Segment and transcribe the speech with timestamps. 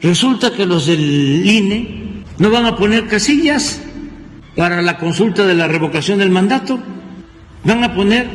[0.00, 3.80] Resulta que los del INE no van a poner casillas
[4.56, 6.78] para la consulta de la revocación del mandato.
[7.64, 8.28] Van a poner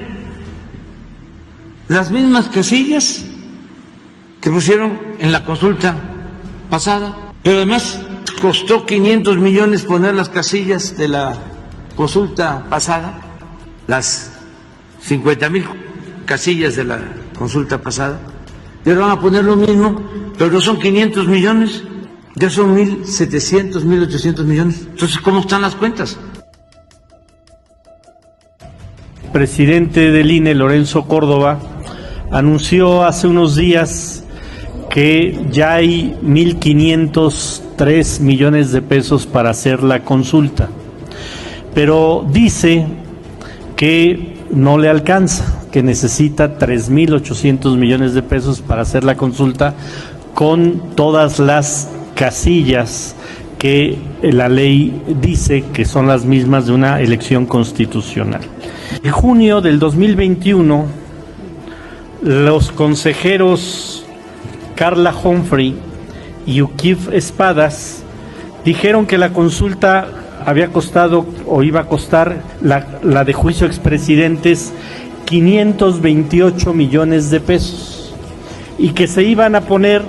[1.88, 3.26] las mismas casillas
[4.42, 5.96] que pusieron en la consulta
[6.70, 8.02] pasada, pero además
[8.42, 11.38] costó 500 millones poner las casillas de la
[11.96, 13.22] consulta pasada,
[13.88, 14.32] las
[15.02, 15.66] 50 mil
[16.26, 17.00] casillas de la
[17.38, 18.20] consulta pasada,
[18.92, 20.02] ahora van a poner lo mismo,
[20.38, 21.84] pero no son 500 millones,
[22.36, 24.88] ya son 1.700, 1.800 millones.
[24.90, 26.18] Entonces, ¿cómo están las cuentas?
[29.32, 31.60] Presidente del INE, Lorenzo Córdoba,
[32.32, 34.24] anunció hace unos días
[34.90, 40.70] que ya hay 1.503 millones de pesos para hacer la consulta,
[41.74, 42.86] pero dice
[43.76, 49.74] que no le alcanza, que necesita 3.800 millones de pesos para hacer la consulta
[50.36, 53.16] con todas las casillas
[53.58, 58.42] que la ley dice que son las mismas de una elección constitucional.
[59.04, 60.86] En junio del 2021,
[62.22, 64.06] los consejeros
[64.76, 65.74] Carla Humphrey
[66.46, 68.04] y Ukif Espadas
[68.64, 70.08] dijeron que la consulta
[70.46, 74.74] había costado o iba a costar la, de juicio expresidentes
[75.26, 78.14] 528 millones de pesos
[78.78, 80.02] y que se iban a poner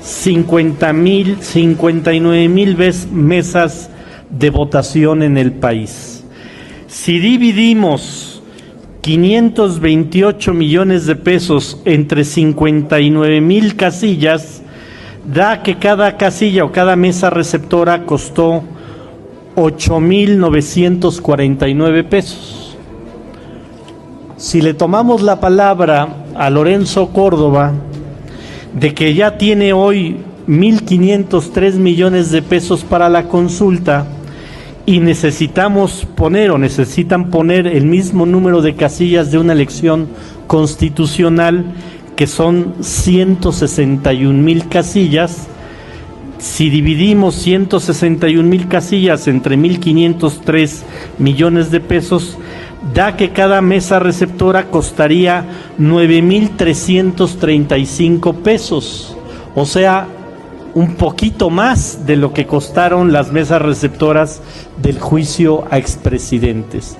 [0.00, 2.76] 50 mil, 59 mil
[3.12, 3.90] mesas
[4.30, 6.24] de votación en el país.
[6.86, 8.42] Si dividimos
[9.02, 14.62] 528 millones de pesos entre 59 mil casillas,
[15.24, 18.64] da que cada casilla o cada mesa receptora costó
[19.56, 22.57] 8 mil 949 pesos.
[24.38, 27.72] Si le tomamos la palabra a Lorenzo Córdoba
[28.72, 34.06] de que ya tiene hoy 1.503 millones de pesos para la consulta,
[34.86, 40.08] y necesitamos poner o necesitan poner el mismo número de casillas de una elección
[40.46, 41.66] constitucional
[42.16, 45.48] que son 161 mil casillas.
[46.38, 50.82] Si dividimos 161 mil casillas entre 1.503
[51.18, 52.38] millones de pesos,
[52.94, 55.44] da que cada mesa receptora costaría
[55.78, 59.16] 9.335 pesos.
[59.54, 60.06] O sea,
[60.74, 64.40] un poquito más de lo que costaron las mesas receptoras
[64.80, 66.96] del juicio a expresidentes.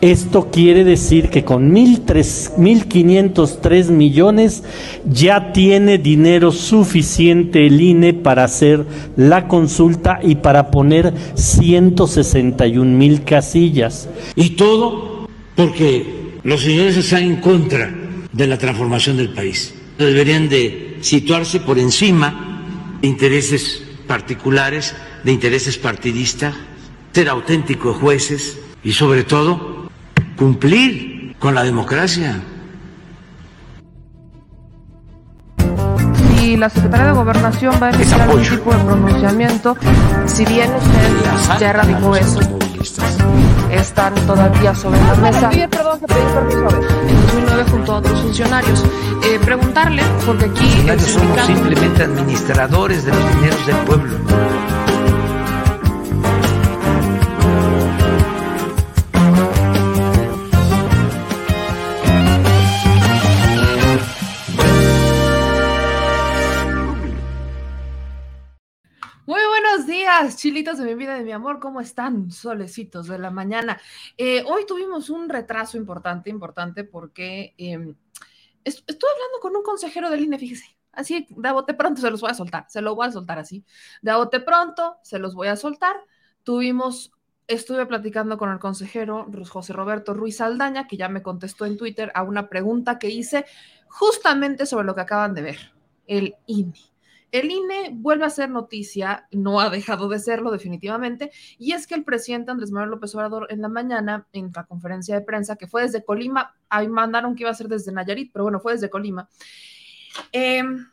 [0.00, 4.64] Esto quiere decir que con 1.503 millones
[5.10, 8.84] ya tiene dinero suficiente el INE para hacer
[9.16, 14.10] la consulta y para poner 161 mil casillas.
[14.36, 15.13] Y todo
[15.56, 17.92] porque los señores están en contra
[18.32, 19.74] de la transformación del país.
[19.98, 22.62] Deberían de situarse por encima
[23.00, 26.54] de intereses particulares, de intereses partidistas,
[27.12, 29.88] ser auténticos jueces y sobre todo
[30.36, 32.40] cumplir con la democracia.
[36.42, 39.76] Y la Secretaría de Gobernación va a emitir algún tipo de pronunciamiento,
[40.26, 42.40] si bien usted ya radicó eso,
[43.80, 45.50] están todavía sobre la mesa.
[45.50, 46.40] perdón, permiso
[47.08, 48.84] en 2009 junto a otros funcionarios.
[49.24, 50.86] Eh, preguntarle, porque aquí...
[50.98, 54.23] somos simplemente administradores de los dineros del pueblo.
[70.36, 72.30] Chilitos de mi vida, de mi amor, ¿cómo están?
[72.30, 73.80] Solecitos de la mañana.
[74.16, 77.94] Eh, hoy tuvimos un retraso importante, importante, porque em,
[78.64, 80.76] estoy hablando con un consejero del INE, fíjese.
[80.92, 83.64] Así, de bote pronto se los voy a soltar, se lo voy a soltar así.
[84.02, 85.96] De bote pronto se los voy a soltar.
[86.44, 87.12] Tuvimos,
[87.48, 92.12] estuve platicando con el consejero José Roberto Ruiz Aldaña, que ya me contestó en Twitter
[92.14, 93.44] a una pregunta que hice
[93.88, 95.72] justamente sobre lo que acaban de ver,
[96.06, 96.93] el INE.
[97.34, 101.96] El INE vuelve a ser noticia, no ha dejado de serlo definitivamente, y es que
[101.96, 105.66] el presidente Andrés Manuel López Obrador en la mañana, en la conferencia de prensa, que
[105.66, 108.88] fue desde Colima, ahí mandaron que iba a ser desde Nayarit, pero bueno, fue desde
[108.88, 109.28] Colima,
[110.30, 110.86] em,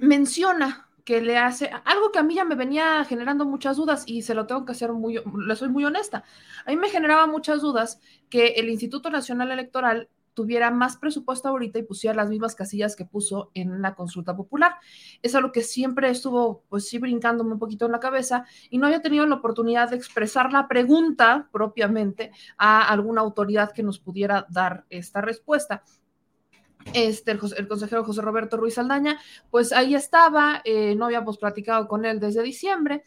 [0.00, 4.22] menciona que le hace algo que a mí ya me venía generando muchas dudas y
[4.22, 6.22] se lo tengo que hacer muy, le soy muy honesta.
[6.64, 11.78] A mí me generaba muchas dudas que el Instituto Nacional Electoral tuviera más presupuesto ahorita
[11.78, 14.76] y pusiera las mismas casillas que puso en la consulta popular.
[15.22, 18.86] Es algo que siempre estuvo, pues sí, brincándome un poquito en la cabeza y no
[18.86, 24.46] había tenido la oportunidad de expresar la pregunta propiamente a alguna autoridad que nos pudiera
[24.50, 25.82] dar esta respuesta.
[26.94, 29.18] este, el, consejero José Roberto Ruiz Aldaña,
[29.50, 33.02] pues ahí estaba, eh, no habíamos platicado con él desde diciembre,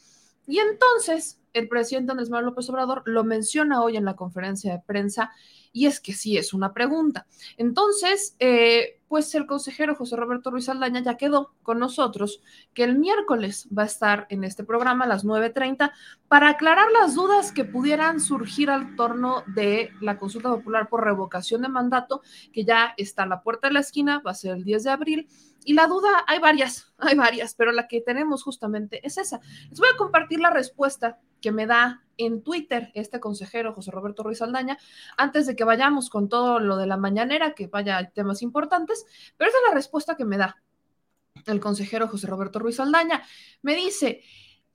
[0.46, 4.84] y entonces el presidente Andrés Manuel López Obrador lo menciona hoy en la conferencia de
[4.86, 5.32] prensa
[5.74, 7.26] y es que sí es una pregunta.
[7.58, 12.42] Entonces, eh, pues el consejero José Roberto Ruiz Aldaña ya quedó con nosotros
[12.74, 15.92] que el miércoles va a estar en este programa a las 9.30
[16.28, 21.64] para aclarar las dudas que pudieran surgir al torno de la consulta popular por revocación
[21.64, 22.22] de mandato,
[22.52, 24.90] que ya está a la puerta de la esquina, va a ser el 10 de
[24.92, 25.28] abril.
[25.66, 29.42] Y la duda, hay varias, hay varias, pero la que tenemos justamente es esa.
[29.70, 34.24] Les voy a compartir la respuesta que me da en Twitter este consejero José Roberto
[34.24, 34.78] Ruiz Aldaña,
[35.18, 39.06] antes de que vayamos con todo lo de la mañanera, que vaya temas importantes,
[39.38, 40.64] pero esa es la respuesta que me da
[41.46, 43.24] el consejero José Roberto Ruiz Aldaña.
[43.62, 44.22] Me dice,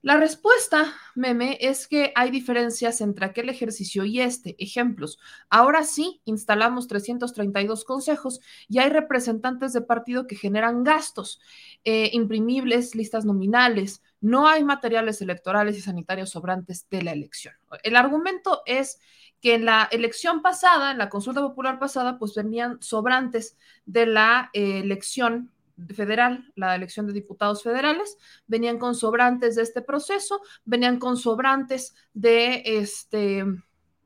[0.03, 4.55] la respuesta, meme, es que hay diferencias entre aquel ejercicio y este.
[4.59, 5.19] Ejemplos.
[5.49, 11.41] Ahora sí, instalamos 332 consejos y hay representantes de partido que generan gastos,
[11.85, 14.03] eh, imprimibles, listas nominales.
[14.21, 17.55] No hay materiales electorales y sanitarios sobrantes de la elección.
[17.83, 18.99] El argumento es
[19.41, 23.57] que en la elección pasada, en la consulta popular pasada, pues venían sobrantes
[23.87, 25.53] de la eh, elección
[25.95, 28.17] federal, la elección de diputados federales,
[28.49, 33.45] venían con sobrantes de este proceso, venían con sobrantes de este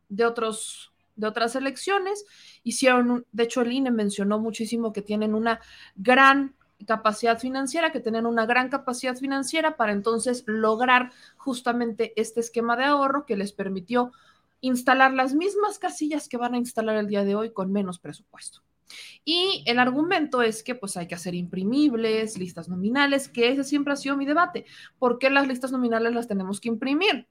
[0.08, 2.24] de otros de otras elecciones,
[2.62, 5.60] hicieron, de hecho el INE mencionó muchísimo que tienen una
[5.94, 6.56] gran
[6.86, 12.84] capacidad financiera, que tienen una gran capacidad financiera para entonces lograr justamente este esquema de
[12.84, 14.12] ahorro que les permitió
[14.60, 18.62] instalar las mismas casillas que van a instalar el día de hoy con menos presupuesto.
[19.24, 23.92] Y el argumento es que pues hay que hacer imprimibles, listas nominales, que ese siempre
[23.92, 24.66] ha sido mi debate.
[24.98, 27.26] ¿Por qué las listas nominales las tenemos que imprimir?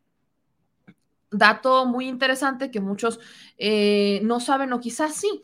[1.31, 3.19] Dato muy interesante que muchos
[3.57, 5.41] eh, no saben o quizás sí.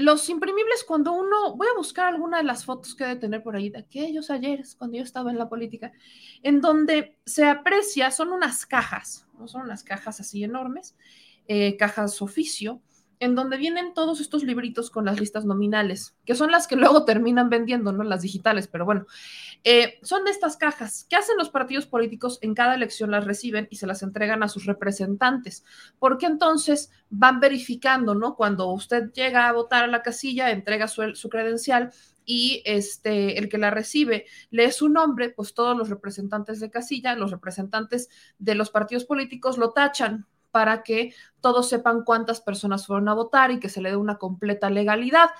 [0.00, 3.54] Los imprimibles, cuando uno, voy a buscar alguna de las fotos que debe tener por
[3.54, 5.92] ahí de aquellos ayeres, cuando yo estaba en la política,
[6.42, 10.96] en donde se aprecia, son unas cajas, no son unas cajas así enormes,
[11.48, 12.80] eh, cajas oficio,
[13.20, 17.04] en donde vienen todos estos libritos con las listas nominales, que son las que luego
[17.04, 18.02] terminan vendiendo, ¿no?
[18.02, 19.06] Las digitales, pero bueno,
[19.62, 21.06] eh, son de estas cajas.
[21.08, 22.38] ¿Qué hacen los partidos políticos?
[22.40, 25.64] En cada elección las reciben y se las entregan a sus representantes,
[25.98, 28.34] porque entonces van verificando, ¿no?
[28.36, 31.92] Cuando usted llega a votar a la casilla, entrega su, su credencial
[32.24, 37.14] y este, el que la recibe lee su nombre, pues todos los representantes de casilla,
[37.16, 38.08] los representantes
[38.38, 43.50] de los partidos políticos lo tachan para que todos sepan cuántas personas fueron a votar
[43.50, 45.30] y que se le dé una completa legalidad.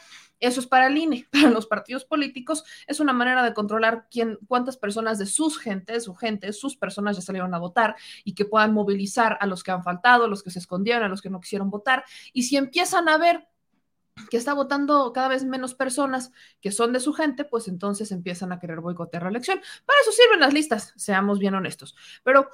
[0.40, 4.38] Eso es para el INE, para los partidos políticos es una manera de controlar quién,
[4.48, 8.46] cuántas personas de sus gentes, su gente, sus personas ya salieron a votar y que
[8.46, 11.30] puedan movilizar a los que han faltado, a los que se escondieron, a los que
[11.30, 12.04] no quisieron votar.
[12.32, 13.46] Y si empiezan a ver
[14.28, 18.52] que está votando cada vez menos personas que son de su gente, pues entonces empiezan
[18.52, 19.60] a querer boicotear la elección.
[19.86, 21.96] Para eso sirven las listas, seamos bien honestos.
[22.22, 22.48] Pero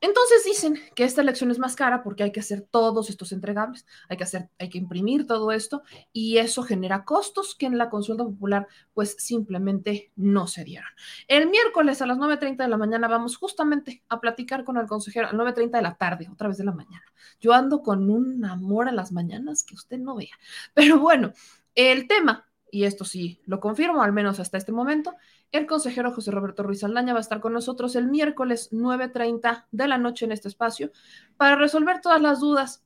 [0.00, 3.86] entonces dicen que esta elección es más cara porque hay que hacer todos estos entregables,
[4.08, 5.82] hay que hacer, hay que imprimir todo esto
[6.12, 10.88] y eso genera costos que en la consulta popular pues simplemente no se dieron.
[11.28, 15.28] El miércoles a las 9.30 de la mañana vamos justamente a platicar con el consejero,
[15.28, 17.04] a 9.30 de la tarde, otra vez de la mañana.
[17.40, 20.36] Yo ando con un amor a las mañanas que usted no vea.
[20.74, 21.32] Pero bueno,
[21.74, 25.14] el tema y esto sí lo confirmo, al menos hasta este momento,
[25.52, 29.88] el consejero José Roberto Ruiz Aldaña va a estar con nosotros el miércoles 9.30 de
[29.88, 30.90] la noche en este espacio
[31.36, 32.84] para resolver todas las dudas.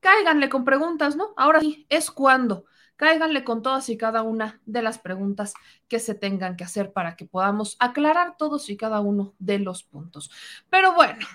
[0.00, 1.34] Cáiganle con preguntas, ¿no?
[1.36, 2.64] Ahora sí, es cuando.
[2.96, 5.54] Cáiganle con todas y cada una de las preguntas
[5.88, 9.82] que se tengan que hacer para que podamos aclarar todos y cada uno de los
[9.84, 10.30] puntos.
[10.68, 11.26] Pero bueno,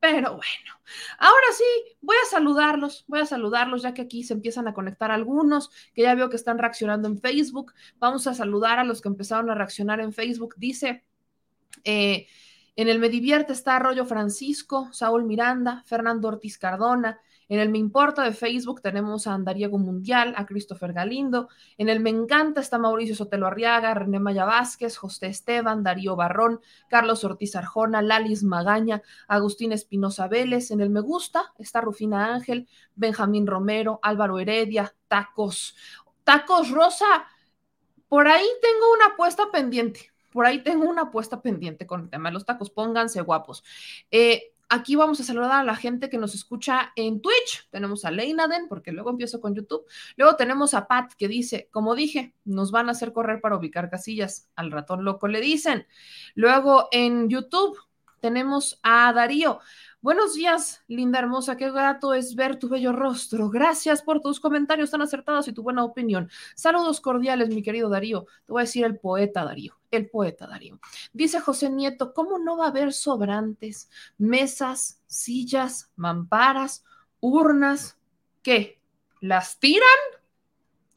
[0.00, 0.80] pero bueno,
[1.18, 5.10] ahora sí, voy a saludarlos, voy a saludarlos ya que aquí se empiezan a conectar
[5.10, 7.74] algunos que ya veo que están reaccionando en Facebook.
[7.98, 10.54] Vamos a saludar a los que empezaron a reaccionar en Facebook.
[10.56, 11.04] Dice,
[11.84, 12.28] eh,
[12.76, 17.78] en el Me Divierte está Arroyo Francisco, Saúl Miranda, Fernando Ortiz Cardona, en el Me
[17.78, 21.48] Importa de Facebook tenemos a Andariego Mundial, a Christopher Galindo.
[21.78, 26.60] En el Me Encanta está Mauricio Sotelo Arriaga, René Maya Vázquez, José Esteban, Darío Barrón,
[26.88, 30.70] Carlos Ortiz Arjona, Lalis Magaña, Agustín Espinosa Vélez.
[30.70, 35.74] En el Me Gusta está Rufina Ángel, Benjamín Romero, Álvaro Heredia, Tacos.
[36.24, 37.26] Tacos Rosa,
[38.08, 40.12] por ahí tengo una apuesta pendiente.
[40.30, 42.70] Por ahí tengo una apuesta pendiente con el tema de los tacos.
[42.70, 43.64] Pónganse guapos.
[44.10, 47.68] Eh, Aquí vamos a saludar a la gente que nos escucha en Twitch.
[47.70, 49.86] Tenemos a Leinaden, porque luego empiezo con YouTube.
[50.16, 53.88] Luego tenemos a Pat, que dice, como dije, nos van a hacer correr para ubicar
[53.88, 54.50] casillas.
[54.56, 55.86] Al ratón loco le dicen.
[56.34, 57.78] Luego en YouTube
[58.20, 59.60] tenemos a Darío.
[60.00, 63.50] Buenos días, linda hermosa, qué grato es ver tu bello rostro.
[63.50, 66.30] Gracias por tus comentarios tan acertados y tu buena opinión.
[66.54, 68.26] Saludos cordiales, mi querido Darío.
[68.46, 70.78] Te voy a decir el poeta Darío, el poeta Darío.
[71.12, 76.84] Dice José Nieto, ¿cómo no va a haber sobrantes, mesas, sillas, mamparas,
[77.18, 77.98] urnas?
[78.42, 78.80] ¿Qué?
[79.18, 79.82] ¿Las tiran?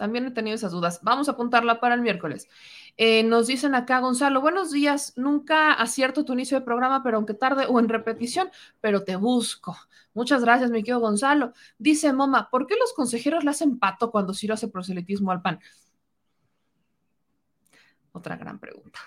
[0.01, 1.00] También he tenido esas dudas.
[1.03, 2.50] Vamos a apuntarla para el miércoles.
[2.98, 5.13] Eh, nos dicen acá, Gonzalo, buenos días.
[5.15, 9.77] Nunca acierto tu inicio de programa, pero aunque tarde o en repetición, pero te busco.
[10.15, 11.53] Muchas gracias, mi querido Gonzalo.
[11.77, 15.60] Dice Moma, ¿por qué los consejeros le hacen pato cuando Ciro hace proselitismo al PAN?
[18.12, 19.01] Otra gran pregunta.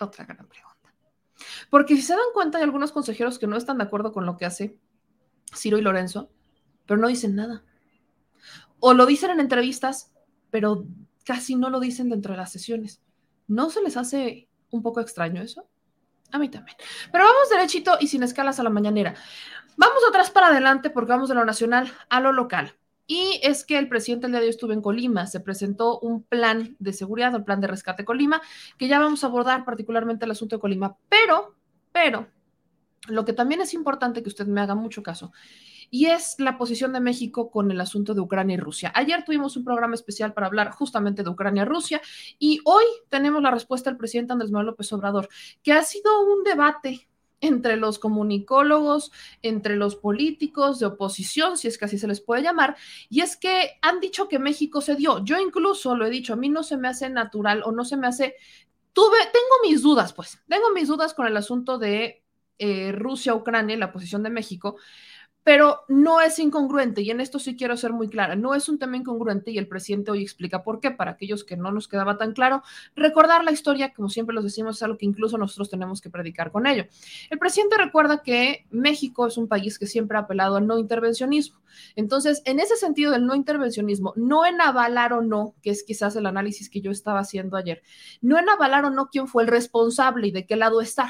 [0.00, 0.92] Otra gran pregunta.
[1.70, 4.36] Porque si se dan cuenta, hay algunos consejeros que no están de acuerdo con lo
[4.36, 4.76] que hace
[5.54, 6.28] Ciro y Lorenzo,
[6.86, 7.62] pero no dicen nada.
[8.80, 10.12] O lo dicen en entrevistas,
[10.50, 10.86] pero
[11.24, 13.02] casi no lo dicen dentro de las sesiones.
[13.46, 15.68] ¿No se les hace un poco extraño eso?
[16.32, 16.76] A mí también.
[17.10, 19.14] Pero vamos derechito y sin escalas a la mañanera.
[19.76, 22.74] Vamos atrás para adelante porque vamos de lo nacional a lo local.
[23.06, 26.22] Y es que el presidente el día de hoy estuvo en Colima, se presentó un
[26.22, 28.42] plan de seguridad, un plan de rescate Colima,
[28.76, 30.96] que ya vamos a abordar particularmente el asunto de Colima.
[31.08, 31.54] Pero,
[31.90, 32.28] pero,
[33.06, 35.32] lo que también es importante que usted me haga mucho caso
[35.90, 38.92] y es la posición de México con el asunto de Ucrania y Rusia.
[38.94, 42.00] Ayer tuvimos un programa especial para hablar justamente de Ucrania y Rusia
[42.38, 45.28] y hoy tenemos la respuesta del presidente Andrés Manuel López Obrador,
[45.62, 47.08] que ha sido un debate
[47.40, 52.42] entre los comunicólogos, entre los políticos de oposición, si es que así se les puede
[52.42, 52.76] llamar,
[53.08, 55.24] y es que han dicho que México se dio.
[55.24, 57.96] Yo incluso lo he dicho, a mí no se me hace natural o no se
[57.96, 58.34] me hace...
[58.92, 62.24] Tuve, tengo mis dudas, pues, tengo mis dudas con el asunto de
[62.58, 64.76] eh, Rusia-Ucrania y la posición de México,
[65.48, 68.78] pero no es incongruente y en esto sí quiero ser muy clara, no es un
[68.78, 72.18] tema incongruente y el presidente hoy explica por qué, para aquellos que no nos quedaba
[72.18, 72.62] tan claro,
[72.94, 76.52] recordar la historia, como siempre los decimos, es algo que incluso nosotros tenemos que predicar
[76.52, 76.84] con ello.
[77.30, 81.62] El presidente recuerda que México es un país que siempre ha apelado al no intervencionismo.
[81.96, 86.14] Entonces, en ese sentido del no intervencionismo, no en avalar o no, que es quizás
[86.16, 87.80] el análisis que yo estaba haciendo ayer,
[88.20, 91.08] no en avalar o no quién fue el responsable y de qué lado estar.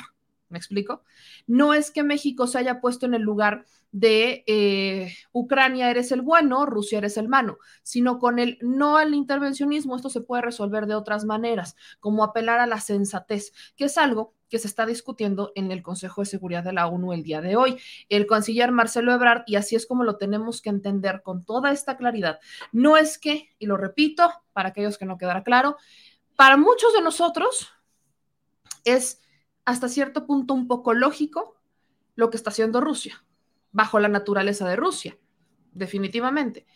[0.49, 1.03] ¿Me explico?
[1.47, 6.23] No es que México se haya puesto en el lugar de eh, Ucrania eres el
[6.23, 10.87] bueno, Rusia eres el malo, sino con el no al intervencionismo, esto se puede resolver
[10.87, 15.53] de otras maneras, como apelar a la sensatez, que es algo que se está discutiendo
[15.55, 17.79] en el Consejo de Seguridad de la ONU el día de hoy.
[18.09, 21.97] El canciller Marcelo Ebrard, y así es como lo tenemos que entender con toda esta
[21.97, 22.41] claridad,
[22.73, 25.77] no es que, y lo repito, para aquellos que no quedara claro,
[26.37, 27.69] para muchos de nosotros
[28.85, 29.21] es
[29.69, 31.55] hasta cierto punto un poco lógico
[32.15, 33.23] lo que está haciendo Rusia,
[33.71, 35.19] bajo la naturaleza de Rusia,
[35.75, 36.67] definitivamente.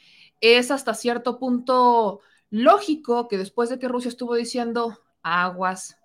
[0.42, 2.20] Es hasta cierto punto
[2.50, 5.96] lógico que después de que Rusia estuvo diciendo aguas,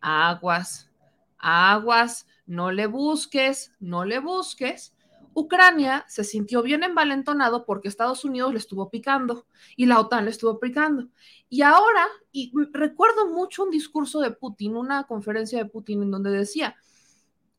[0.00, 0.90] aguas,
[1.36, 4.94] aguas, no le busques, no le busques,
[5.34, 9.46] Ucrania se sintió bien envalentonado porque Estados Unidos le estuvo picando
[9.76, 11.08] y la OTAN le estuvo picando.
[11.48, 16.30] Y ahora, y recuerdo mucho un discurso de Putin, una conferencia de Putin en donde
[16.30, 16.76] decía,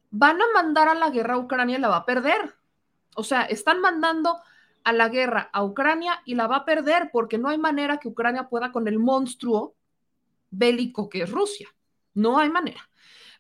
[0.10, 2.56] van a mandar a la guerra a Ucrania y la va a perder.
[3.16, 4.38] O sea, están mandando
[4.84, 8.08] a la guerra a Ucrania y la va a perder porque no hay manera que
[8.08, 9.76] Ucrania pueda con el monstruo
[10.50, 11.70] bélico que es Rusia.
[12.14, 12.90] No hay manera.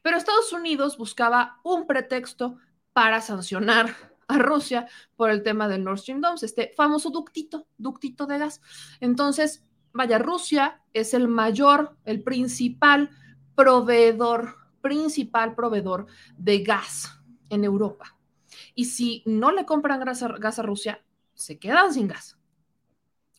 [0.01, 2.57] Pero Estados Unidos buscaba un pretexto
[2.93, 3.95] para sancionar
[4.31, 8.61] a Rusia por el tema del Nord Stream 2, este famoso ductito, ductito de gas.
[9.00, 13.09] Entonces, vaya, Rusia es el mayor, el principal
[13.55, 16.07] proveedor, principal proveedor
[16.38, 17.19] de gas
[17.50, 18.17] en Europa.
[18.75, 22.38] Y si no le compran gas a, gas a Rusia, se quedan sin gas.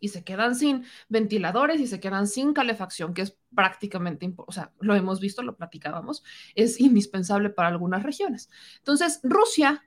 [0.01, 4.73] Y se quedan sin ventiladores y se quedan sin calefacción, que es prácticamente, o sea,
[4.81, 6.25] lo hemos visto, lo platicábamos,
[6.57, 8.51] es indispensable para algunas regiones.
[8.79, 9.85] Entonces, Rusia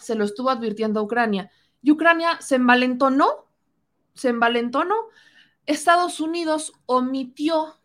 [0.00, 1.50] se lo estuvo advirtiendo a Ucrania.
[1.82, 3.46] Y Ucrania se envalentonó,
[4.14, 4.94] se envalentonó.
[5.66, 7.78] Estados Unidos omitió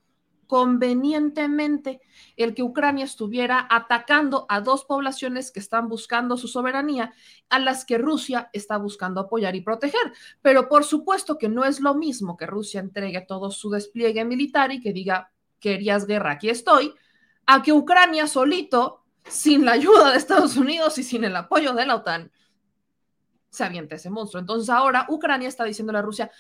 [0.48, 2.02] convenientemente
[2.38, 7.14] el que Ucrania estuviera atacando a dos poblaciones que están buscando su soberanía,
[7.50, 10.14] a las que Rusia está buscando apoyar y proteger.
[10.42, 14.72] Pero por supuesto que no es lo mismo que Rusia entregue todo su despliegue militar
[14.72, 16.94] y que diga, querías guerra, aquí estoy,
[17.46, 21.86] a que Ucrania solito sin la ayuda de Estados Unidos y sin el apoyo de
[21.86, 22.32] la OTAN,
[23.50, 24.42] se avienta ese monstruo.
[24.42, 26.32] Entonces ahora Ucrania está diciéndole a Rusia,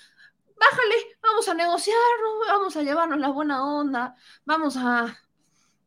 [0.58, 1.98] bájale, vamos a negociar,
[2.48, 5.16] vamos a llevarnos la buena onda, vamos a...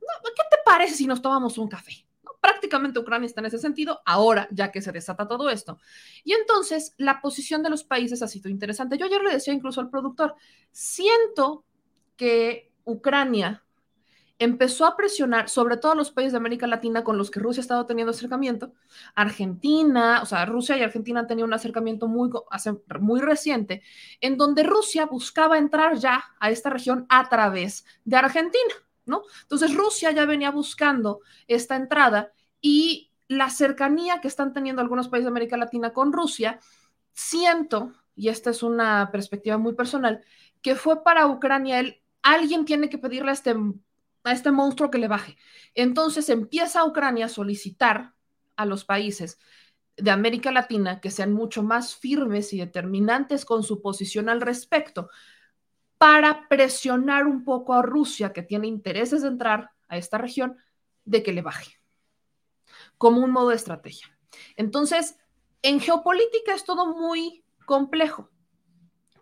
[0.00, 2.06] ¿Qué te parece si nos tomamos un café?
[2.40, 5.80] Prácticamente Ucrania está en ese sentido, ahora ya que se desata todo esto.
[6.22, 8.96] Y entonces la posición de los países ha sido interesante.
[8.96, 10.36] Yo ayer le decía incluso al productor,
[10.70, 11.64] siento
[12.16, 13.65] que Ucrania
[14.38, 17.62] empezó a presionar sobre todo los países de América Latina con los que Rusia ha
[17.62, 18.72] estado teniendo acercamiento.
[19.14, 22.30] Argentina, o sea, Rusia y Argentina han tenido un acercamiento muy,
[23.00, 23.82] muy reciente,
[24.20, 28.74] en donde Rusia buscaba entrar ya a esta región a través de Argentina,
[29.06, 29.22] ¿no?
[29.42, 35.24] Entonces Rusia ya venía buscando esta entrada y la cercanía que están teniendo algunos países
[35.24, 36.60] de América Latina con Rusia,
[37.12, 40.22] siento, y esta es una perspectiva muy personal,
[40.62, 43.54] que fue para Ucrania el alguien tiene que pedirle a este
[44.26, 45.36] a este monstruo que le baje.
[45.74, 48.14] Entonces empieza Ucrania a solicitar
[48.56, 49.38] a los países
[49.96, 55.08] de América Latina que sean mucho más firmes y determinantes con su posición al respecto
[55.98, 60.56] para presionar un poco a Rusia, que tiene intereses de entrar a esta región,
[61.04, 61.80] de que le baje,
[62.98, 64.18] como un modo de estrategia.
[64.56, 65.16] Entonces,
[65.62, 68.28] en geopolítica es todo muy complejo,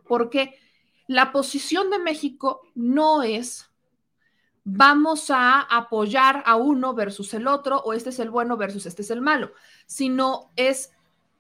[0.09, 0.59] porque
[1.07, 3.71] la posición de México no es
[4.65, 9.03] vamos a apoyar a uno versus el otro o este es el bueno versus este
[9.03, 9.53] es el malo,
[9.87, 10.91] sino es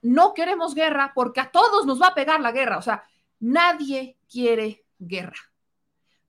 [0.03, 3.05] no queremos guerra porque a todos nos va a pegar la guerra, o sea,
[3.41, 5.39] nadie quiere guerra.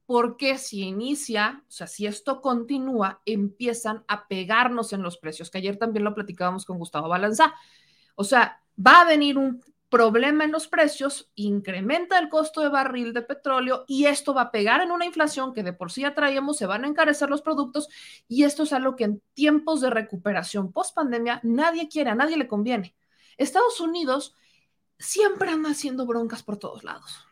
[0.05, 5.57] Porque si inicia, o sea, si esto continúa, empiezan a pegarnos en los precios, que
[5.57, 7.55] ayer también lo platicábamos con Gustavo Balanza.
[8.13, 9.63] O sea, va a venir un
[9.95, 14.51] problema en los precios, incrementa el costo de barril de petróleo y esto va a
[14.51, 17.41] pegar en una inflación que de por sí ya traíamos, se van a encarecer los
[17.41, 17.87] productos
[18.27, 22.35] y esto es algo que en tiempos de recuperación post pandemia nadie quiere, a nadie
[22.35, 22.93] le conviene.
[23.37, 24.35] Estados Unidos
[24.99, 27.25] siempre anda haciendo broncas por todos lados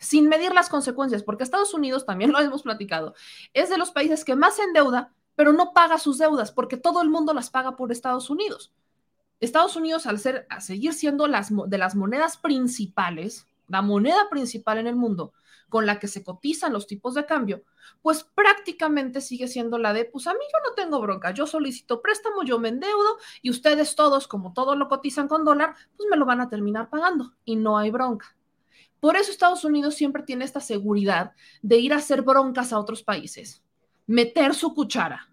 [0.00, 3.14] sin medir las consecuencias, porque Estados Unidos, también lo hemos platicado,
[3.52, 7.10] es de los países que más endeuda, pero no paga sus deudas, porque todo el
[7.10, 8.72] mundo las paga por Estados Unidos.
[9.40, 14.78] Estados Unidos, al ser, a seguir siendo las, de las monedas principales, la moneda principal
[14.78, 15.32] en el mundo
[15.68, 17.62] con la que se cotizan los tipos de cambio,
[18.02, 22.00] pues prácticamente sigue siendo la de, pues a mí yo no tengo bronca, yo solicito
[22.00, 26.16] préstamo, yo me endeudo y ustedes todos, como todos lo cotizan con dólar, pues me
[26.16, 28.34] lo van a terminar pagando y no hay bronca.
[28.98, 33.02] Por eso Estados Unidos siempre tiene esta seguridad de ir a hacer broncas a otros
[33.02, 33.62] países,
[34.06, 35.30] meter su cuchara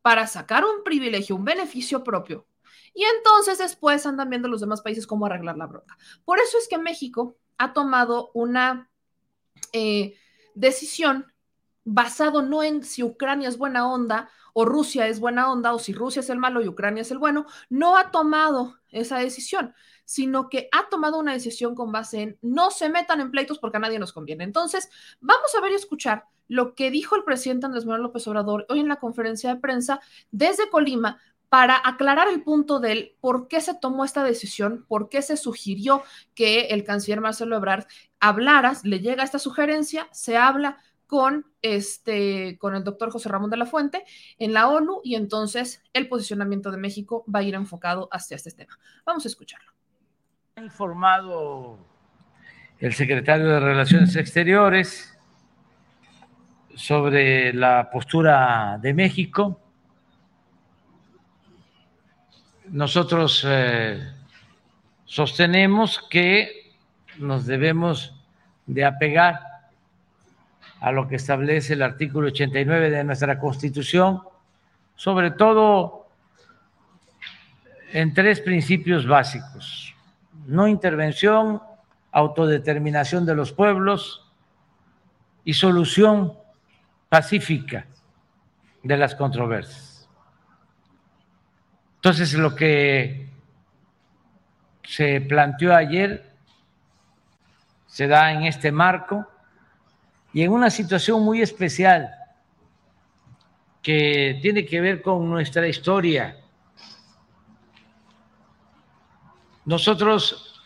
[0.00, 2.46] para sacar un privilegio, un beneficio propio
[2.96, 5.98] y entonces después andan viendo los demás países cómo arreglar la bronca.
[6.24, 8.90] Por eso es que México ha tomado una
[9.72, 10.14] eh,
[10.54, 11.26] decisión
[11.84, 15.92] basado no en si Ucrania es buena onda o Rusia es buena onda o si
[15.92, 19.74] Rusia es el malo y Ucrania es el bueno, no ha tomado esa decisión,
[20.06, 23.76] sino que ha tomado una decisión con base en no se metan en pleitos porque
[23.76, 24.44] a nadie nos conviene.
[24.44, 24.88] Entonces,
[25.20, 28.80] vamos a ver y escuchar lo que dijo el presidente Andrés Manuel López Obrador hoy
[28.80, 33.74] en la conferencia de prensa desde Colima para aclarar el punto del por qué se
[33.74, 36.02] tomó esta decisión, por qué se sugirió
[36.34, 37.86] que el canciller Marcelo Ebrard
[38.20, 43.56] hablara, le llega esta sugerencia, se habla con, este, con el doctor José Ramón de
[43.56, 44.04] la Fuente
[44.38, 48.50] en la ONU y entonces el posicionamiento de México va a ir enfocado hacia este
[48.50, 48.76] tema.
[49.04, 49.72] Vamos a escucharlo.
[50.56, 51.78] Ha informado
[52.78, 55.16] el secretario de Relaciones Exteriores
[56.74, 59.65] sobre la postura de México
[62.70, 64.12] nosotros eh,
[65.04, 66.72] sostenemos que
[67.18, 68.14] nos debemos
[68.66, 69.40] de apegar
[70.80, 74.22] a lo que establece el artículo 89 de nuestra Constitución,
[74.94, 76.08] sobre todo
[77.92, 79.94] en tres principios básicos.
[80.46, 81.62] No intervención,
[82.12, 84.26] autodeterminación de los pueblos
[85.44, 86.32] y solución
[87.08, 87.86] pacífica
[88.82, 89.85] de las controversias.
[92.06, 93.28] Entonces, lo que
[94.84, 96.32] se planteó ayer
[97.88, 99.26] se da en este marco
[100.32, 102.14] y en una situación muy especial
[103.82, 106.36] que tiene que ver con nuestra historia.
[109.64, 110.62] Nosotros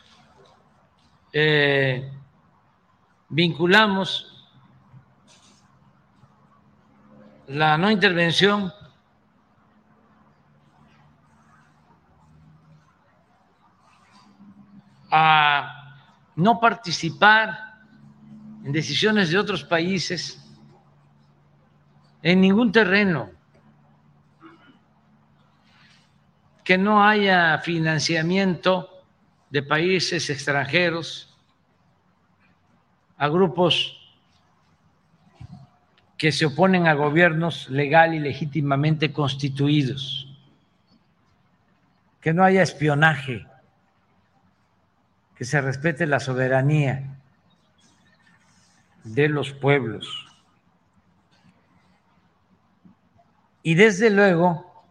[1.33, 2.13] eh,
[3.31, 4.47] vinculamos
[7.47, 8.71] la no intervención
[15.11, 15.95] a
[16.37, 17.75] no participar
[18.65, 20.37] en decisiones de otros países
[22.23, 23.31] en ningún terreno,
[26.63, 29.03] que no haya financiamiento
[29.49, 31.37] de países extranjeros
[33.17, 33.97] a grupos
[36.17, 40.29] que se oponen a gobiernos legal y legítimamente constituidos,
[42.21, 43.50] que no haya espionaje
[45.41, 47.17] que se respete la soberanía
[49.05, 50.27] de los pueblos.
[53.63, 54.85] Y desde luego,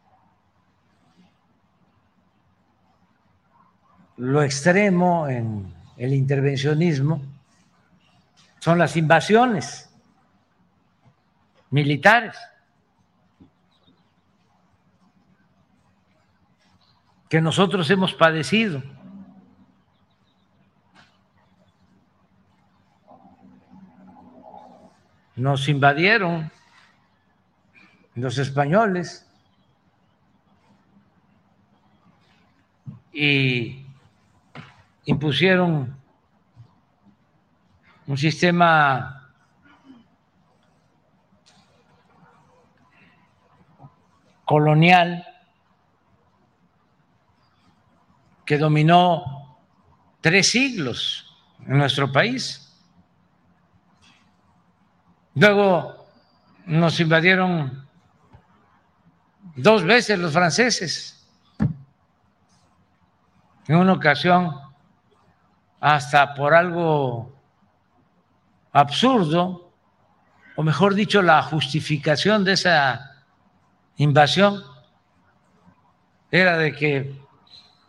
[4.18, 7.22] lo extremo en el intervencionismo
[8.58, 9.88] son las invasiones
[11.70, 12.36] militares.
[17.30, 18.82] que nosotros hemos padecido.
[25.40, 26.52] Nos invadieron
[28.16, 29.26] los españoles
[33.14, 33.86] y
[35.06, 35.98] impusieron
[38.06, 39.32] un sistema
[44.44, 45.26] colonial
[48.46, 49.58] que dominó
[50.20, 51.34] tres siglos
[51.66, 52.69] en nuestro país.
[55.36, 56.08] Luego
[56.66, 57.88] nos invadieron
[59.56, 61.28] dos veces los franceses.
[63.68, 64.60] En una ocasión,
[65.80, 67.34] hasta por algo
[68.72, 69.72] absurdo,
[70.56, 73.26] o mejor dicho, la justificación de esa
[73.98, 74.64] invasión
[76.32, 77.22] era de que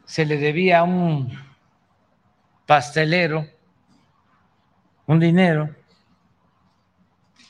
[0.04, 1.38] se le debía a un
[2.66, 3.46] pastelero
[5.10, 5.74] un dinero,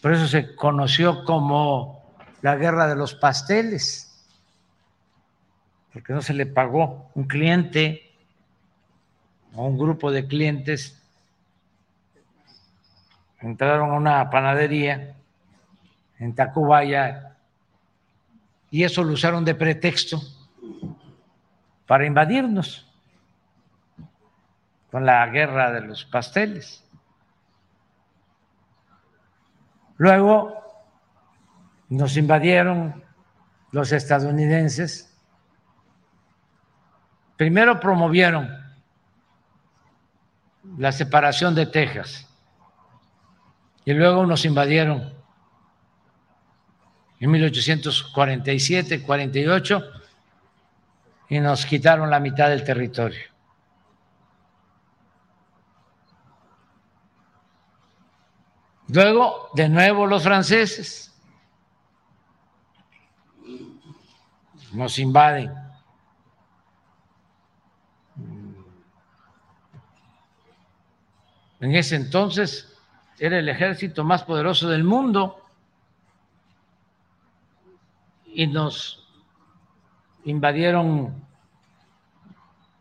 [0.00, 4.06] por eso se conoció como la guerra de los pasteles
[5.92, 8.12] porque no se le pagó un cliente
[9.54, 11.00] o un grupo de clientes
[13.40, 15.16] entraron a una panadería
[16.18, 17.36] en Tacubaya
[18.70, 20.20] y eso lo usaron de pretexto
[21.86, 22.86] para invadirnos
[24.90, 26.84] con la guerra de los pasteles.
[30.00, 30.64] Luego
[31.90, 33.04] nos invadieron
[33.70, 35.10] los estadounidenses
[37.40, 38.54] Primero promovieron
[40.76, 42.28] la separación de Texas
[43.86, 45.14] y luego nos invadieron
[47.18, 49.82] en 1847, 48
[51.30, 53.29] y nos quitaron la mitad del territorio.
[58.92, 61.14] Luego, de nuevo los franceses.
[64.72, 65.52] Nos invaden.
[71.60, 72.76] En ese entonces
[73.18, 75.44] era el ejército más poderoso del mundo.
[78.26, 79.06] Y nos
[80.24, 81.22] invadieron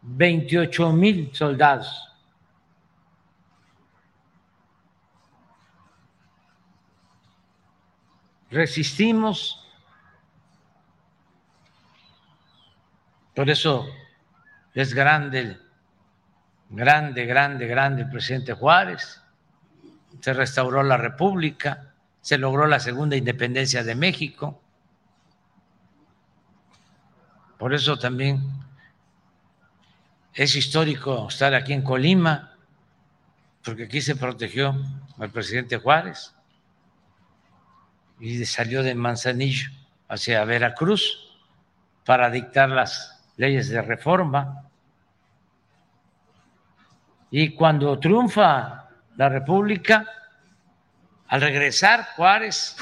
[0.02, 2.09] 28 mil soldados.
[8.52, 9.64] Resistimos,
[13.36, 13.88] por eso
[14.74, 15.60] es grande
[16.70, 19.22] grande, grande, grande el presidente Juárez,
[20.20, 24.62] se restauró la República, se logró la segunda independencia de México.
[27.58, 28.42] Por eso también
[30.34, 32.56] es histórico estar aquí en Colima,
[33.64, 34.76] porque aquí se protegió
[35.18, 36.34] al presidente Juárez
[38.20, 39.70] y salió de Manzanillo
[40.08, 41.38] hacia Veracruz
[42.06, 44.64] para dictar las leyes de reforma.
[47.32, 50.06] Y cuando triunfa la República,
[51.28, 52.76] al regresar Juárez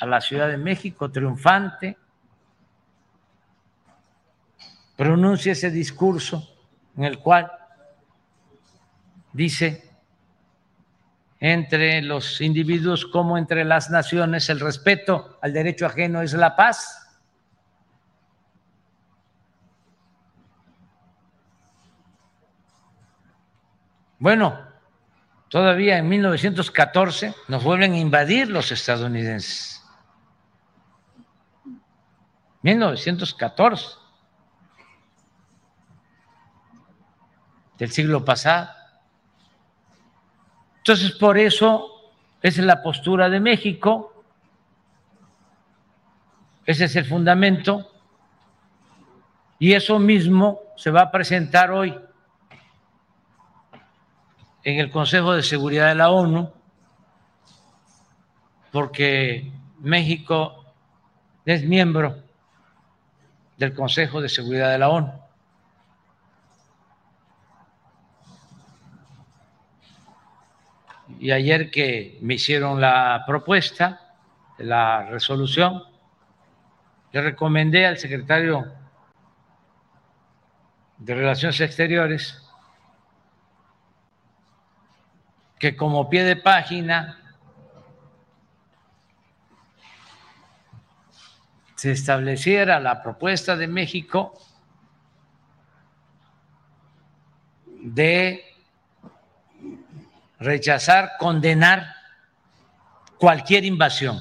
[0.00, 1.96] a la Ciudad de México triunfante,
[4.96, 6.46] pronuncia ese discurso
[6.96, 7.50] en el cual
[9.32, 9.89] dice,
[11.40, 17.06] entre los individuos como entre las naciones, el respeto al derecho ajeno es la paz.
[24.18, 24.68] Bueno,
[25.48, 29.82] todavía en 1914 nos vuelven a invadir los estadounidenses.
[32.62, 33.86] 1914
[37.78, 38.79] del siglo pasado.
[40.80, 42.10] Entonces, por eso
[42.42, 44.24] esa es la postura de México,
[46.64, 47.90] ese es el fundamento,
[49.58, 51.98] y eso mismo se va a presentar hoy
[54.62, 56.50] en el Consejo de Seguridad de la ONU,
[58.72, 60.64] porque México
[61.44, 62.22] es miembro
[63.58, 65.29] del Consejo de Seguridad de la ONU.
[71.20, 74.16] Y ayer que me hicieron la propuesta,
[74.56, 75.82] la resolución,
[77.12, 78.72] le recomendé al secretario
[80.96, 82.42] de Relaciones Exteriores
[85.58, 87.20] que como pie de página
[91.74, 94.32] se estableciera la propuesta de México
[97.66, 98.49] de
[100.40, 101.94] rechazar, condenar
[103.18, 104.18] cualquier invasión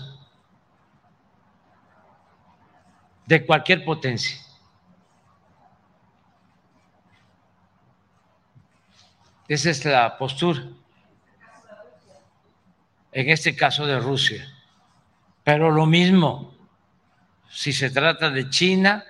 [3.25, 4.37] de cualquier potencia.
[9.47, 10.61] Esa es la postura,
[13.11, 14.47] en este caso de Rusia.
[15.43, 16.53] Pero lo mismo
[17.49, 19.03] si se trata de China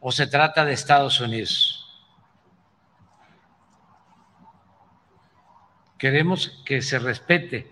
[0.00, 1.77] o se trata de Estados Unidos.
[5.98, 7.68] Queremos que se respete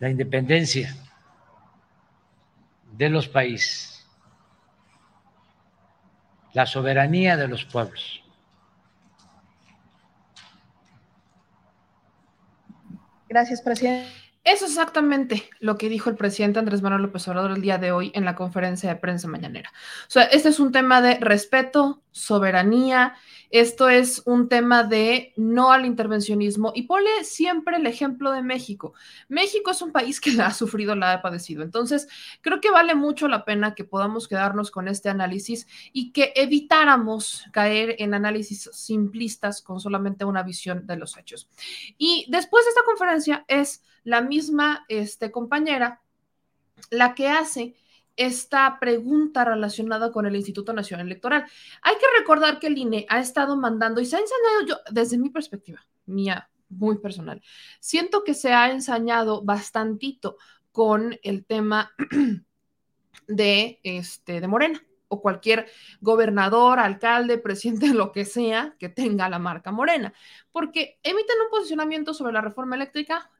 [0.00, 0.94] la independencia
[2.92, 4.06] de los países,
[6.54, 8.24] la soberanía de los pueblos.
[13.28, 14.27] Gracias, presidente.
[14.50, 17.92] Eso es exactamente lo que dijo el presidente Andrés Manuel López Obrador el día de
[17.92, 19.70] hoy en la conferencia de prensa mañanera.
[20.06, 23.14] O sea, este es un tema de respeto, soberanía,
[23.50, 28.94] esto es un tema de no al intervencionismo y pone siempre el ejemplo de México.
[29.28, 31.62] México es un país que la ha sufrido, la ha padecido.
[31.62, 32.08] Entonces,
[32.40, 37.44] creo que vale mucho la pena que podamos quedarnos con este análisis y que evitáramos
[37.52, 41.50] caer en análisis simplistas con solamente una visión de los hechos.
[41.98, 46.00] Y después de esta conferencia es la misma este, compañera
[46.90, 47.74] la que hace
[48.16, 51.44] esta pregunta relacionada con el Instituto Nacional Electoral.
[51.82, 55.18] Hay que recordar que el INE ha estado mandando y se ha ensañado yo, desde
[55.18, 57.42] mi perspectiva, mía, muy personal,
[57.80, 60.38] siento que se ha ensañado bastantito
[60.72, 61.92] con el tema
[63.28, 65.66] de, este, de Morena o cualquier
[66.00, 70.14] gobernador, alcalde, presidente, lo que sea que tenga la marca Morena,
[70.50, 73.30] porque emiten un posicionamiento sobre la reforma eléctrica,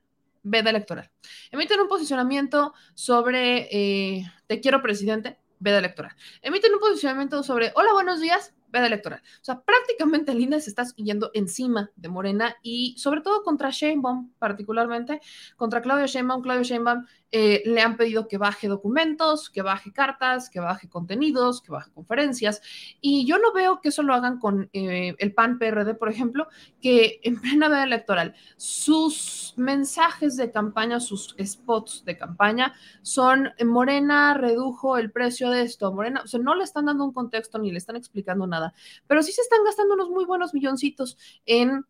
[0.49, 1.11] veda electoral.
[1.51, 6.13] Emiten un posicionamiento sobre eh, te quiero presidente, veda electoral.
[6.43, 9.21] Emiten un posicionamiento sobre hola, buenos días, veda electoral.
[9.41, 14.33] O sea, prácticamente INE se está yendo encima de Morena y sobre todo contra Sheinbaum,
[14.39, 15.21] particularmente
[15.57, 16.43] contra Claudio Sheinbaum.
[16.43, 21.61] Claudio Sheinbaum eh, le han pedido que baje documentos, que baje cartas, que baje contenidos,
[21.61, 22.63] que baje conferencias.
[23.01, 26.49] Y yo no veo que eso lo hagan con eh, el PAN PRD, por ejemplo,
[26.81, 34.35] que en plena veda electoral sus mensajes de campaña, sus spots de campaña son Morena
[34.35, 37.71] redujo el precio de esto, Morena, o sea, no le están dando un contexto ni
[37.71, 38.73] le están explicando nada,
[39.07, 41.85] pero sí se están gastando unos muy buenos milloncitos en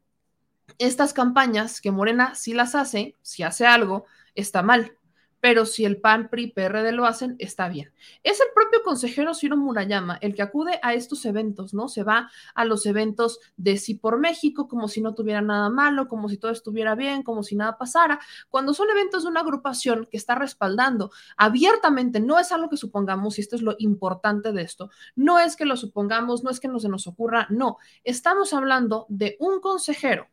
[0.78, 4.98] estas campañas que Morena sí las hace, si hace algo, está mal
[5.40, 7.92] pero si el PAN, PRI, PRD lo hacen, está bien.
[8.22, 11.88] Es el propio consejero Ciro Murayama el que acude a estos eventos, ¿no?
[11.88, 16.08] Se va a los eventos de Sí por México, como si no tuviera nada malo,
[16.08, 20.08] como si todo estuviera bien, como si nada pasara, cuando son eventos de una agrupación
[20.10, 24.62] que está respaldando abiertamente, no es algo que supongamos, y esto es lo importante de
[24.62, 28.52] esto, no es que lo supongamos, no es que no se nos ocurra, no, estamos
[28.52, 30.28] hablando de un consejero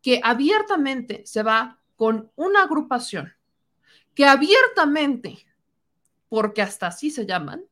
[0.00, 3.32] que abiertamente se va con una agrupación
[4.14, 5.46] que abiertamente,
[6.28, 7.64] porque hasta así se llaman,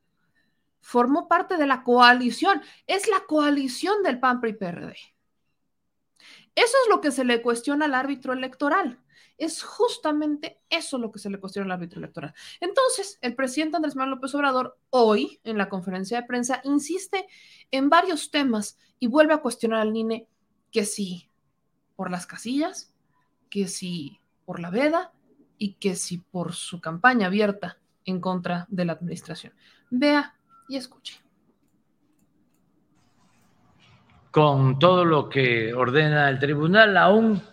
[0.81, 2.61] formó parte de la coalición.
[2.87, 4.95] Es la coalición del PAN PRI PRD.
[6.55, 8.99] Eso es lo que se le cuestiona al árbitro electoral.
[9.37, 12.33] Es justamente eso lo que se le cuestiona al árbitro electoral.
[12.59, 17.27] Entonces, el presidente Andrés Manuel López Obrador, hoy en la conferencia de prensa, insiste
[17.71, 20.27] en varios temas y vuelve a cuestionar al INE
[20.71, 21.31] que sí
[21.95, 22.93] por las casillas,
[23.49, 25.13] que sí por la veda,
[25.61, 29.53] y que si por su campaña abierta en contra de la administración.
[29.91, 30.33] Vea
[30.67, 31.21] y escuche.
[34.31, 37.43] Con todo lo que ordena el tribunal, aún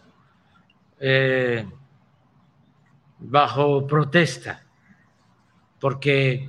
[0.98, 1.68] eh,
[3.18, 4.64] bajo protesta,
[5.78, 6.48] porque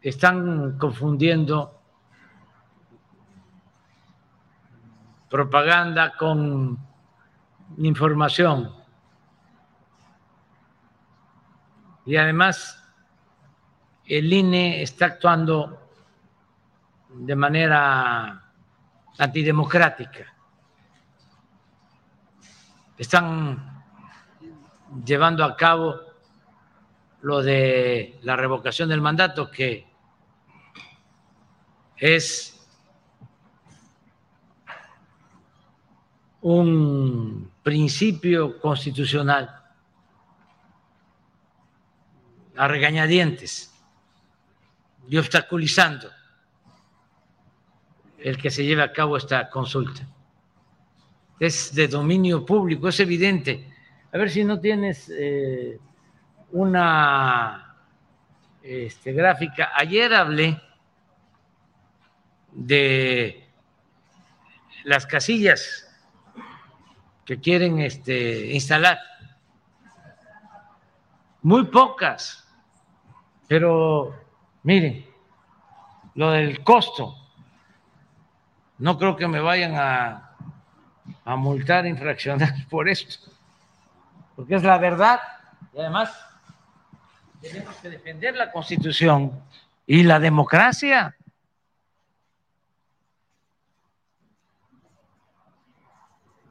[0.00, 1.78] están confundiendo
[5.28, 6.78] propaganda con
[7.76, 8.85] información
[12.06, 12.80] Y además,
[14.06, 15.90] el INE está actuando
[17.10, 18.52] de manera
[19.18, 20.32] antidemocrática.
[22.96, 23.84] Están
[25.04, 26.00] llevando a cabo
[27.22, 29.88] lo de la revocación del mandato, que
[31.96, 32.52] es
[36.42, 39.55] un principio constitucional
[42.56, 43.72] a regañadientes
[45.08, 46.10] y obstaculizando
[48.18, 50.06] el que se lleve a cabo esta consulta.
[51.38, 53.72] Es de dominio público, es evidente.
[54.12, 55.78] A ver si no tienes eh,
[56.52, 57.76] una
[58.62, 59.72] este, gráfica.
[59.74, 60.60] Ayer hablé
[62.52, 63.46] de
[64.84, 65.86] las casillas
[67.24, 68.98] que quieren este, instalar.
[71.42, 72.45] Muy pocas,
[73.48, 74.14] pero
[74.62, 75.06] miren,
[76.14, 77.16] lo del costo
[78.78, 80.36] no creo que me vayan a,
[81.24, 83.30] a multar, infraccionar por esto,
[84.34, 85.20] porque es la verdad
[85.72, 86.10] y además
[87.40, 89.32] tenemos que defender la Constitución
[89.86, 91.16] y la democracia.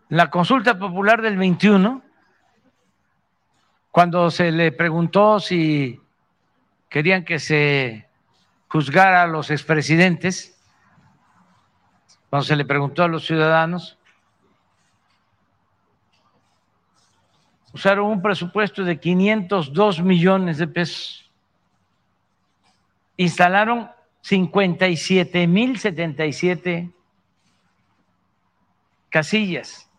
[0.09, 2.01] La consulta popular del 21,
[3.91, 5.99] cuando se le preguntó si
[6.95, 8.07] querían que se
[8.69, 10.57] juzgara a los expresidentes,
[12.29, 13.97] cuando se le preguntó a los ciudadanos,
[17.73, 21.29] usaron un presupuesto de 502 millones de pesos.
[23.17, 26.93] Instalaron 57 mil 77
[29.09, 29.91] casillas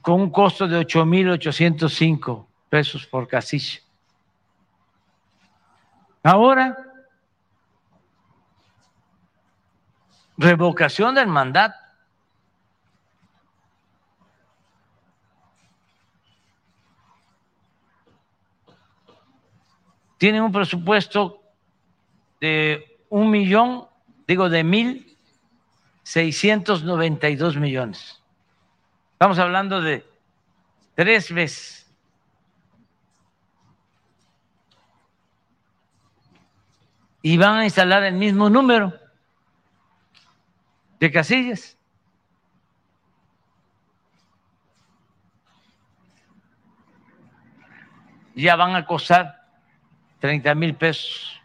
[0.00, 3.80] con un costo de 8 mil 805 pesos por casilla.
[6.22, 6.76] Ahora
[10.36, 11.78] revocación del mandato.
[20.18, 21.42] Tienen un presupuesto
[22.40, 23.86] de un millón,
[24.26, 25.18] digo, de mil
[26.02, 28.22] seiscientos noventa y dos millones.
[29.12, 30.06] Estamos hablando de
[30.94, 31.79] tres veces.
[37.22, 38.92] Y van a instalar el mismo número
[40.98, 41.76] de casillas.
[48.34, 49.46] Ya van a costar
[50.20, 51.40] 30 mil pesos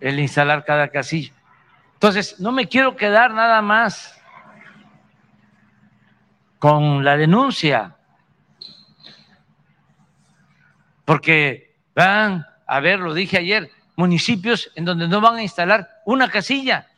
[0.00, 1.32] el instalar cada casilla.
[1.94, 4.18] Entonces, no me quiero quedar nada más
[6.58, 7.96] con la denuncia,
[11.04, 16.30] porque van a ver, lo dije ayer, municipios en donde no van a instalar una
[16.30, 16.88] casilla.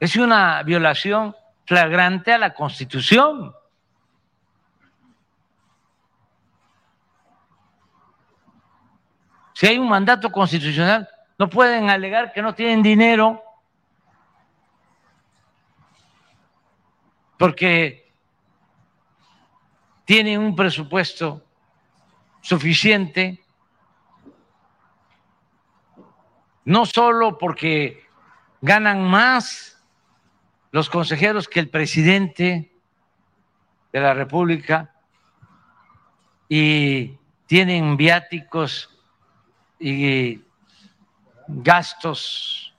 [0.00, 3.54] Es una violación flagrante a la Constitución.
[9.54, 13.40] Si hay un mandato constitucional, no pueden alegar que no tienen dinero
[17.38, 18.12] porque
[20.04, 21.40] tienen un presupuesto
[22.42, 23.42] suficiente
[26.64, 28.06] no solo porque
[28.60, 29.82] ganan más
[30.70, 32.72] los consejeros que el presidente
[33.92, 34.94] de la República
[36.48, 38.90] y tienen viáticos
[39.78, 40.42] y
[41.48, 42.74] gastos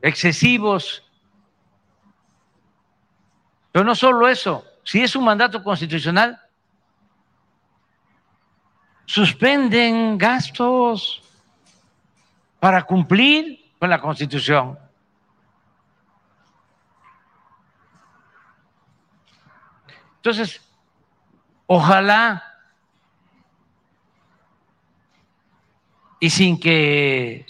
[0.00, 1.08] excesivos.
[3.70, 6.41] Pero no solo eso, si es un mandato constitucional,
[9.12, 11.22] suspenden gastos
[12.58, 14.78] para cumplir con la Constitución.
[20.16, 20.62] Entonces,
[21.66, 22.42] ojalá
[26.18, 27.44] y sin que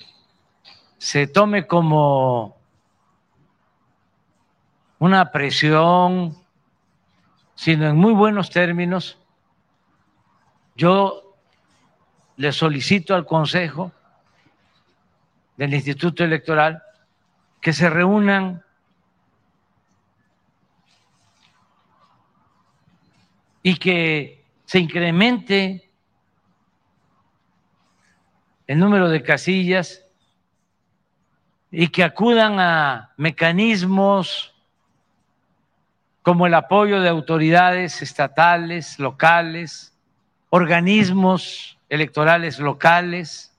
[0.99, 2.57] se tome como
[4.99, 6.37] una presión,
[7.55, 9.17] sino en muy buenos términos,
[10.75, 11.32] yo
[12.37, 13.93] le solicito al Consejo
[15.57, 16.83] del Instituto Electoral
[17.61, 18.65] que se reúnan
[23.63, 25.91] y que se incremente
[28.67, 30.05] el número de casillas
[31.71, 34.55] y que acudan a mecanismos
[36.23, 39.97] como el apoyo de autoridades estatales, locales,
[40.51, 43.55] organismos electorales locales,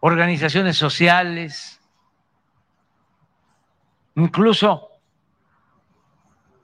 [0.00, 1.78] organizaciones sociales,
[4.14, 4.88] incluso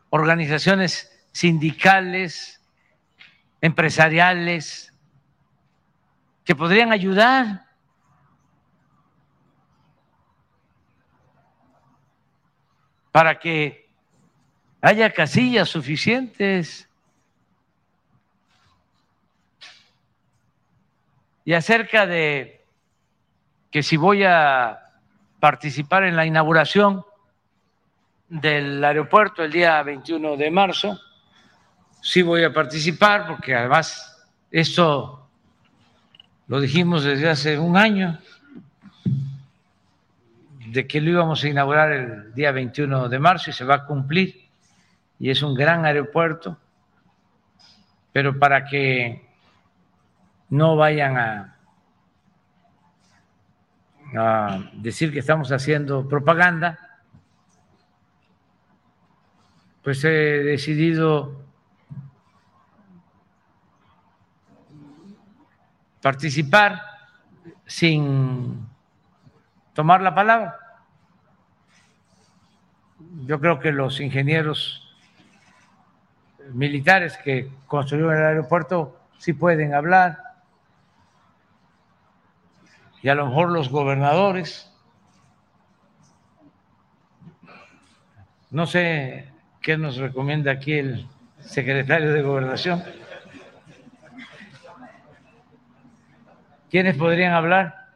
[0.09, 2.63] organizaciones sindicales,
[3.61, 4.91] empresariales,
[6.47, 7.67] que podrían ayudar.
[13.13, 13.86] para que
[14.87, 16.89] haya casillas suficientes.
[21.45, 22.65] Y acerca de
[23.73, 24.79] que si voy a
[25.41, 27.05] participar en la inauguración
[28.29, 31.01] del aeropuerto el día 21 de marzo,
[32.01, 35.29] sí voy a participar porque además esto
[36.47, 38.21] lo dijimos desde hace un año
[40.69, 43.85] de que lo íbamos a inaugurar el día 21 de marzo y se va a
[43.85, 44.46] cumplir.
[45.19, 46.59] Y es un gran aeropuerto,
[48.13, 49.27] pero para que
[50.51, 51.53] no vayan a,
[54.75, 56.79] decir que estamos haciendo propaganda,
[59.83, 61.45] pues he decidido
[66.01, 66.81] participar
[67.67, 68.67] sin
[69.75, 70.57] tomar la palabra.
[73.27, 74.86] Yo creo que los ingenieros
[76.53, 80.27] militares que construyeron el aeropuerto sí pueden hablar,
[83.03, 84.69] y a lo mejor los gobernadores.
[88.51, 89.31] No sé
[89.61, 92.83] qué nos recomienda aquí el secretario de Gobernación.
[96.69, 97.91] ¿Quiénes podrían hablar?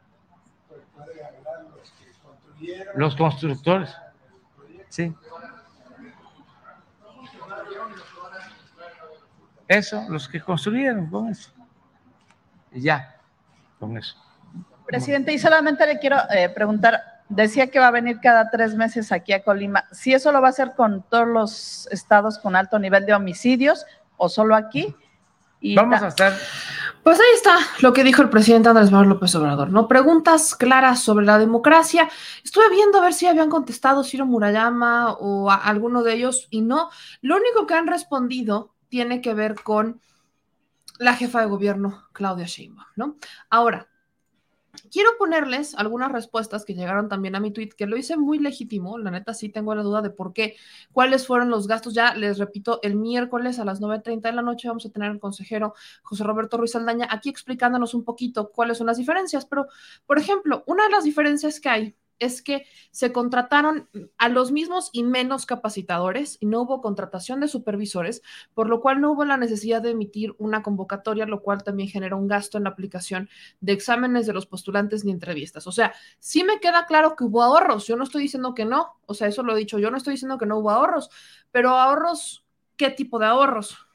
[2.95, 3.95] Los constructores.
[4.91, 5.13] Sí.
[9.69, 11.53] Eso, los que construyeron con eso.
[12.73, 13.17] Y ya,
[13.79, 14.17] con eso.
[14.87, 19.13] Presidente, y solamente le quiero eh, preguntar, decía que va a venir cada tres meses
[19.13, 19.85] aquí a Colima.
[19.93, 23.87] ¿Si eso lo va a hacer con todos los estados con alto nivel de homicidios
[24.17, 24.95] o solo aquí?
[25.77, 26.33] Vamos a estar.
[27.03, 29.89] Pues ahí está lo que dijo el presidente Andrés Manuel López Obrador, ¿no?
[29.89, 32.11] Preguntas claras sobre la democracia.
[32.45, 36.91] Estuve viendo a ver si habían contestado Ciro Murayama o alguno de ellos y no.
[37.23, 40.01] Lo único que han respondido tiene que ver con
[40.99, 43.17] la jefa de gobierno, Claudia Sheinbaum, ¿no?
[43.49, 43.90] Ahora,
[44.91, 48.99] Quiero ponerles algunas respuestas que llegaron también a mi tweet, que lo hice muy legítimo.
[48.99, 50.57] La neta, sí tengo la duda de por qué,
[50.93, 51.95] cuáles fueron los gastos.
[51.95, 55.21] Ya les repito, el miércoles a las 9:30 de la noche vamos a tener al
[55.21, 59.45] consejero José Roberto Ruiz Aldaña aquí explicándonos un poquito cuáles son las diferencias.
[59.47, 59.67] Pero,
[60.07, 64.91] por ejemplo, una de las diferencias que hay es que se contrataron a los mismos
[64.93, 68.23] y menos capacitadores y no hubo contratación de supervisores,
[68.55, 72.19] por lo cual no hubo la necesidad de emitir una convocatoria, lo cual también generó
[72.19, 73.29] un gasto en la aplicación
[73.61, 75.67] de exámenes de los postulantes ni entrevistas.
[75.67, 79.01] O sea, sí me queda claro que hubo ahorros, yo no estoy diciendo que no,
[79.07, 81.11] o sea, eso lo he dicho, yo no estoy diciendo que no hubo ahorros,
[81.51, 82.45] pero ahorros,
[82.77, 83.90] ¿qué tipo de ahorros?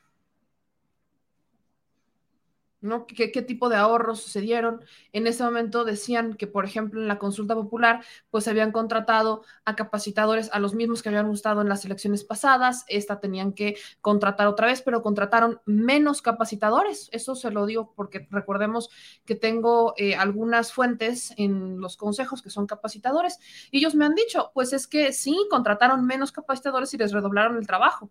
[2.85, 3.05] ¿No?
[3.05, 4.81] ¿Qué, tipo de ahorros sucedieron?
[5.11, 9.75] En ese momento decían que, por ejemplo, en la consulta popular, pues habían contratado a
[9.75, 14.47] capacitadores, a los mismos que habían gustado en las elecciones pasadas, esta tenían que contratar
[14.47, 17.09] otra vez, pero contrataron menos capacitadores.
[17.11, 18.89] Eso se lo digo porque recordemos
[19.25, 23.39] que tengo eh, algunas fuentes en los consejos que son capacitadores
[23.71, 27.57] y ellos me han dicho, pues es que sí, contrataron menos capacitadores y les redoblaron
[27.57, 28.09] el trabajo.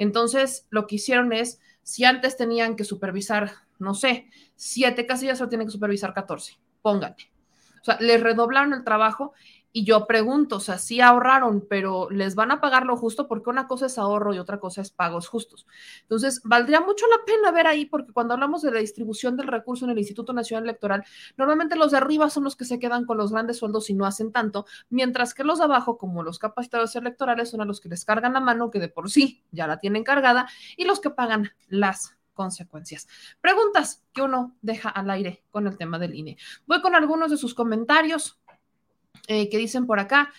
[0.00, 5.48] Entonces, lo que hicieron es, si antes tenían que supervisar no sé, siete casillas, solo
[5.48, 7.32] tienen que supervisar 14, póngate.
[7.80, 9.32] O sea, les redoblaron el trabajo
[9.72, 13.50] y yo pregunto, o sea, sí ahorraron, pero les van a pagar lo justo porque
[13.50, 15.66] una cosa es ahorro y otra cosa es pagos justos.
[16.02, 19.84] Entonces, valdría mucho la pena ver ahí, porque cuando hablamos de la distribución del recurso
[19.84, 21.04] en el Instituto Nacional Electoral,
[21.36, 24.06] normalmente los de arriba son los que se quedan con los grandes sueldos y no
[24.06, 27.88] hacen tanto, mientras que los de abajo, como los capacitadores electorales, son a los que
[27.88, 31.10] les cargan la mano, que de por sí ya la tienen cargada, y los que
[31.10, 33.06] pagan las consecuencias.
[33.42, 36.38] Preguntas que uno deja al aire con el tema del INE.
[36.66, 38.39] Voy con algunos de sus comentarios
[39.26, 40.32] eh, que dicen por acá.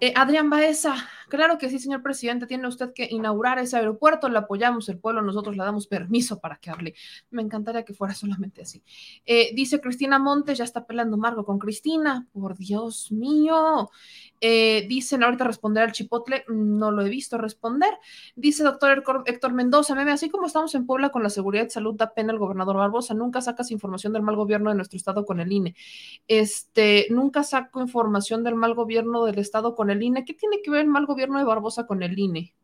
[0.00, 4.38] Eh, Adrián Baeza, claro que sí, señor presidente, tiene usted que inaugurar ese aeropuerto, le
[4.38, 6.94] apoyamos el pueblo, nosotros le damos permiso para que hable.
[7.30, 8.82] Me encantaría que fuera solamente así.
[9.24, 13.90] Eh, dice Cristina Montes, ya está pelando Margo con Cristina, por Dios mío.
[14.40, 17.92] Eh, dicen ahorita responder al chipotle, no lo he visto responder.
[18.36, 21.94] Dice doctor Héctor Mendoza, meme, así como estamos en Puebla con la seguridad y salud,
[21.94, 25.40] da pena el gobernador Barbosa, nunca sacas información del mal gobierno de nuestro estado con
[25.40, 25.74] el INE.
[26.28, 30.24] Este, nunca saco información del mal gobierno del estado con el INE.
[30.24, 32.54] ¿Qué tiene que ver el mal gobierno de Barbosa con el INE?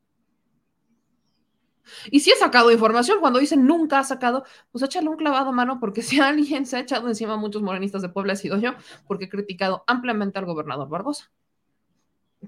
[2.11, 5.53] Y si he sacado información, cuando dicen nunca ha sacado, pues échale un clavado a
[5.53, 8.59] mano, porque si alguien se ha echado encima a muchos morenistas de Puebla, ha sido
[8.59, 8.73] yo,
[9.07, 11.31] porque he criticado ampliamente al gobernador Barbosa.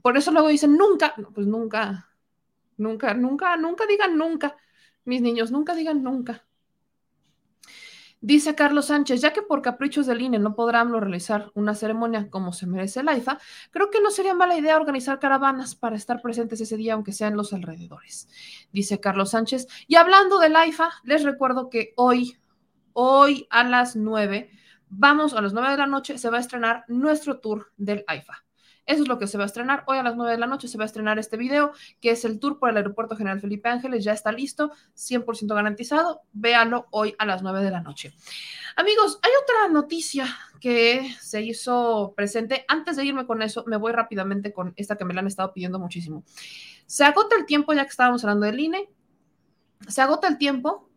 [0.03, 2.09] Por eso luego dicen nunca, pues nunca,
[2.77, 4.57] nunca, nunca, nunca digan nunca,
[5.05, 6.45] mis niños, nunca digan nunca.
[8.27, 12.55] Dice Carlos Sánchez, ya que por caprichos del INE no podrán realizar una ceremonia como
[12.55, 13.39] se merece el AIFA,
[13.71, 17.37] creo que no sería mala idea organizar caravanas para estar presentes ese día, aunque sean
[17.37, 18.27] los alrededores.
[18.73, 19.67] Dice Carlos Sánchez.
[19.89, 22.39] Y hablando del AIFA, les recuerdo que hoy,
[22.95, 24.51] hoy a las 9,
[24.89, 28.44] vamos a las 9 de la noche, se va a estrenar nuestro tour del AIFA.
[28.87, 29.85] Eso es lo que se va a estrenar.
[29.87, 32.25] Hoy a las 9 de la noche se va a estrenar este video, que es
[32.25, 34.05] el tour por el Aeropuerto General Felipe Ángeles.
[34.05, 36.23] Ya está listo, 100% garantizado.
[36.33, 38.15] Véalo hoy a las 9 de la noche.
[38.77, 40.27] Amigos, hay otra noticia
[40.61, 42.65] que se hizo presente.
[42.69, 45.53] Antes de irme con eso, me voy rápidamente con esta que me la han estado
[45.53, 46.25] pidiendo muchísimo.
[46.87, 48.89] Se agota el tiempo, ya que estábamos hablando del INE,
[49.89, 50.89] se agota el tiempo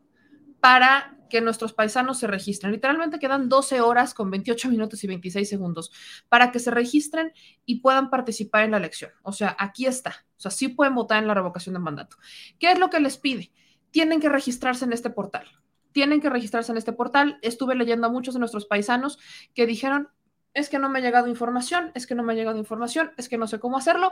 [0.60, 2.72] para que nuestros paisanos se registren.
[2.72, 5.92] Literalmente quedan 12 horas con 28 minutos y 26 segundos
[6.30, 7.34] para que se registren
[7.66, 9.12] y puedan participar en la elección.
[9.24, 10.26] O sea, aquí está.
[10.38, 12.18] O sea, sí pueden votar en la revocación de mandato.
[12.60, 13.52] ¿Qué es lo que les pide?
[13.92, 15.48] Tienen que registrarse en este portal.
[15.92, 17.40] Tienen que registrarse en este portal.
[17.42, 19.18] Estuve leyendo a muchos de nuestros paisanos
[19.54, 20.10] que dijeron,
[20.54, 23.30] es que no me ha llegado información, es que no me ha llegado información, es
[23.30, 24.12] que no sé cómo hacerlo.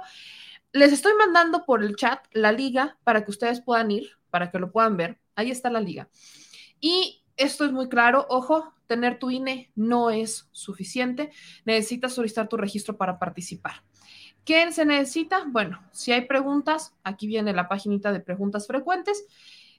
[0.71, 4.59] Les estoy mandando por el chat la liga para que ustedes puedan ir, para que
[4.59, 5.19] lo puedan ver.
[5.35, 6.09] Ahí está la liga.
[6.87, 11.31] Y esto es muy claro, ojo, tener tu INE no es suficiente,
[11.65, 13.81] necesitas solicitar tu registro para participar.
[14.43, 15.45] ¿Qué se necesita?
[15.47, 19.25] Bueno, si hay preguntas, aquí viene la paginita de preguntas frecuentes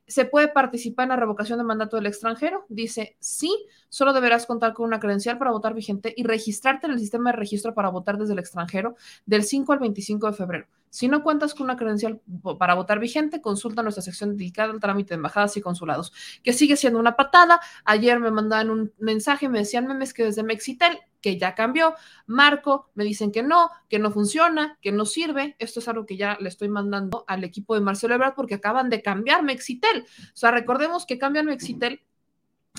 [0.08, 2.64] ¿Se puede participar en la revocación de mandato del extranjero?
[2.68, 7.00] Dice, sí, solo deberás contar con una credencial para votar vigente y registrarte en el
[7.00, 8.94] sistema de registro para votar desde el extranjero
[9.24, 10.66] del 5 al 25 de febrero.
[10.90, 12.20] Si no cuentas con una credencial
[12.58, 16.76] para votar vigente, consulta nuestra sección dedicada al trámite de embajadas y consulados, que sigue
[16.76, 17.60] siendo una patada.
[17.84, 21.96] Ayer me mandaban un mensaje, me decían memes que desde Mexitel que ya cambió.
[22.26, 25.56] Marco, me dicen que no, que no funciona, que no sirve.
[25.58, 28.90] Esto es algo que ya le estoy mandando al equipo de Marcelo Ebrard porque acaban
[28.90, 30.02] de cambiar Mexitel.
[30.02, 32.00] O sea, recordemos que cambian Mexitel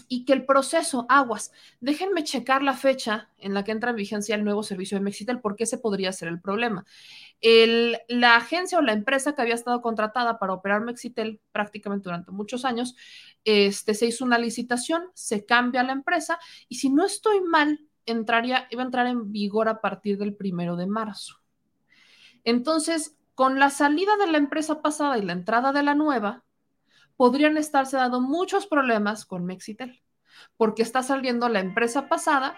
[0.08, 4.36] y que el proceso, aguas, déjenme checar la fecha en la que entra en vigencia
[4.36, 6.86] el nuevo servicio de Mexitel, porque ese podría ser el problema.
[7.42, 12.32] El, la agencia o la empresa que había estado contratada para operar Mexitel prácticamente durante
[12.32, 12.96] muchos años,
[13.44, 16.40] este, se hizo una licitación, se cambia la empresa
[16.70, 20.76] y si no estoy mal, entraría, iba a entrar en vigor a partir del primero
[20.76, 21.40] de marzo.
[22.44, 26.44] Entonces, con la salida de la empresa pasada y la entrada de la nueva,
[27.16, 30.02] podrían estarse dando muchos problemas con Mexitel,
[30.56, 32.56] porque está saliendo la empresa pasada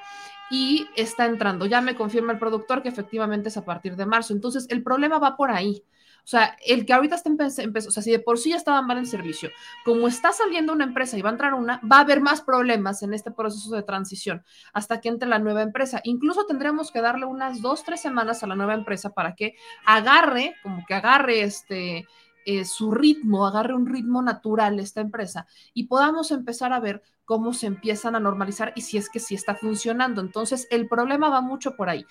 [0.52, 1.66] y está entrando.
[1.66, 4.34] Ya me confirma el productor que efectivamente es a partir de marzo.
[4.34, 5.84] Entonces, el problema va por ahí.
[6.24, 8.82] O sea, el que ahorita está empezando, o sea, si de por sí ya estaba
[8.82, 9.50] mal el servicio,
[9.84, 13.02] como está saliendo una empresa y va a entrar una, va a haber más problemas
[13.02, 14.44] en este proceso de transición
[14.74, 16.02] hasta que entre la nueva empresa.
[16.04, 19.56] Incluso tendremos que darle unas dos, tres semanas a la nueva empresa para que
[19.86, 22.06] agarre, como que agarre este,
[22.46, 27.54] eh, su ritmo, agarre un ritmo natural esta empresa y podamos empezar a ver cómo
[27.54, 30.20] se empiezan a normalizar y si es que sí está funcionando.
[30.20, 32.08] Entonces, el problema va mucho por ahí.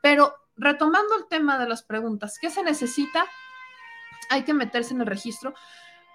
[0.00, 3.26] Pero retomando el tema de las preguntas, ¿qué se necesita?
[4.30, 5.54] Hay que meterse en el registro.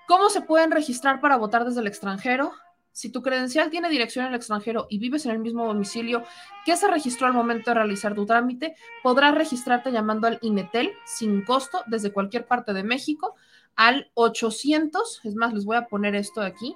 [0.07, 2.53] ¿Cómo se pueden registrar para votar desde el extranjero?
[2.97, 6.23] Si tu credencial tiene dirección en el extranjero y vives en el mismo domicilio
[6.65, 11.43] que se registró al momento de realizar tu trámite, podrás registrarte llamando al INETEL sin
[11.43, 13.35] costo desde cualquier parte de México
[13.75, 15.21] al 800.
[15.25, 16.75] Es más, les voy a poner esto aquí.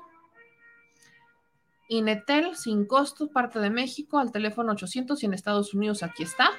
[1.87, 6.51] INETEL sin costo, parte de México, al teléfono 800 y en Estados Unidos aquí está.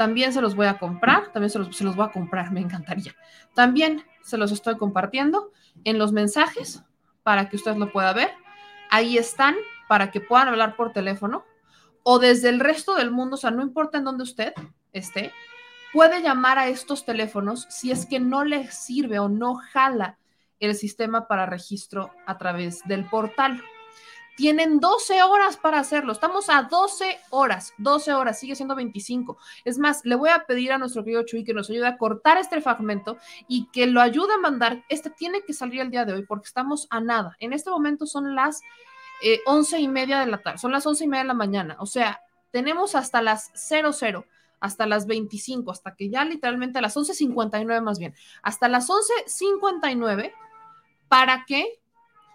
[0.00, 3.14] También se los voy a comprar, también se los, voy a comprar, me encantaría.
[3.54, 5.52] También se los estoy compartiendo
[5.84, 6.82] en los mensajes
[7.22, 8.30] para que usted lo pueda ver.
[8.88, 9.56] Ahí están
[9.88, 11.44] para que puedan hablar por teléfono
[12.02, 14.54] o desde el resto del mundo, o sea, no importa en dónde usted
[14.94, 15.34] esté,
[15.92, 20.16] puede llamar a estos teléfonos si es que no le sirve o no jala
[20.60, 23.62] el sistema para registro a través del portal.
[24.40, 26.12] Tienen 12 horas para hacerlo.
[26.12, 27.74] Estamos a 12 horas.
[27.76, 28.40] 12 horas.
[28.40, 29.36] Sigue siendo 25.
[29.66, 32.38] Es más, le voy a pedir a nuestro querido Chuy que nos ayude a cortar
[32.38, 33.18] este fragmento
[33.48, 34.82] y que lo ayude a mandar.
[34.88, 37.36] Este tiene que salir el día de hoy porque estamos a nada.
[37.38, 38.62] En este momento son las
[39.22, 40.56] eh, once y media de la tarde.
[40.56, 41.76] Son las once y media de la mañana.
[41.78, 44.24] O sea, tenemos hasta las 00
[44.58, 50.32] hasta las 25, hasta que ya literalmente a las 11.59 más bien, hasta las 11.59
[51.08, 51.79] para que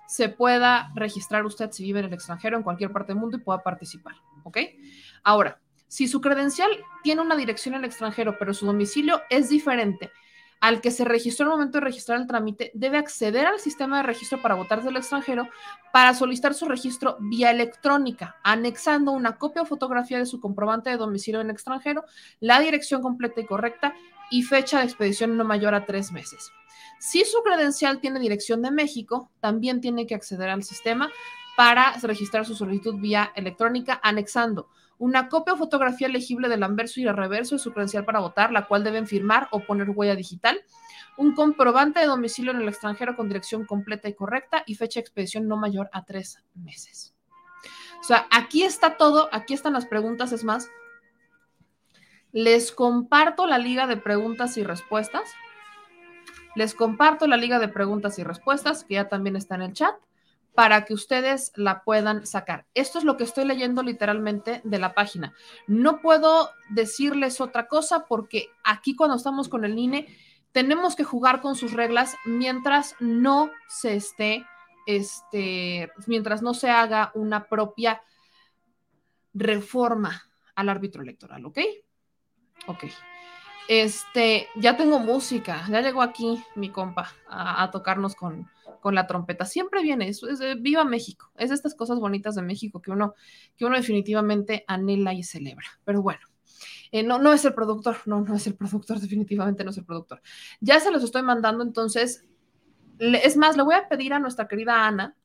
[0.08, 3.42] se pueda registrar usted si vive en el extranjero, en cualquier parte del mundo y
[3.42, 4.16] pueda participar.
[4.44, 4.58] ¿Ok?
[5.24, 6.70] Ahora, si su credencial
[7.04, 10.12] tiene una dirección en el extranjero, pero su domicilio es diferente
[10.62, 14.04] al que se registró al momento de registrar el trámite, debe acceder al sistema de
[14.04, 15.48] registro para votar del extranjero
[15.94, 20.98] para solicitar su registro vía electrónica, anexando una copia o fotografía de su comprobante de
[20.98, 22.06] domicilio en el extranjero,
[22.40, 23.94] la dirección completa y correcta
[24.32, 26.52] y fecha de expedición no mayor a tres meses.
[27.00, 31.10] Si su credencial tiene dirección de México, también tiene que acceder al sistema
[31.56, 37.04] para registrar su solicitud vía electrónica, anexando una copia o fotografía legible del anverso y
[37.04, 40.62] el reverso de su credencial para votar, la cual deben firmar o poner huella digital,
[41.18, 45.02] un comprobante de domicilio en el extranjero con dirección completa y correcta y fecha de
[45.02, 47.14] expedición no mayor a tres meses.
[48.00, 50.70] O sea, aquí está todo, aquí están las preguntas, es más,
[52.32, 55.34] les comparto la liga de preguntas y respuestas.
[56.56, 59.96] Les comparto la liga de preguntas y respuestas, que ya también está en el chat
[60.56, 62.66] para que ustedes la puedan sacar.
[62.74, 65.34] Esto es lo que estoy leyendo literalmente de la página.
[65.68, 70.08] No puedo decirles otra cosa porque aquí cuando estamos con el INE
[70.54, 74.46] tenemos que jugar con sus reglas mientras no se esté,
[74.88, 78.02] este, mientras no se haga una propia
[79.34, 80.24] reforma
[80.56, 81.60] al árbitro electoral, ¿ok?
[82.68, 82.86] Ok.
[83.68, 88.48] Este, ya tengo música, ya llegó aquí mi compa a tocarnos con,
[88.86, 89.46] con la trompeta.
[89.46, 91.32] Siempre viene, eso es, viva México.
[91.38, 93.16] Es estas cosas bonitas de México que uno,
[93.58, 95.66] que uno definitivamente anhela y celebra.
[95.84, 96.20] Pero bueno.
[96.92, 99.86] Eh, no, no es el productor, no, no es el productor, definitivamente no es el
[99.86, 100.22] productor.
[100.62, 102.26] Ya se los estoy mandando, entonces,
[103.00, 105.16] es más, le voy a pedir a nuestra querida Ana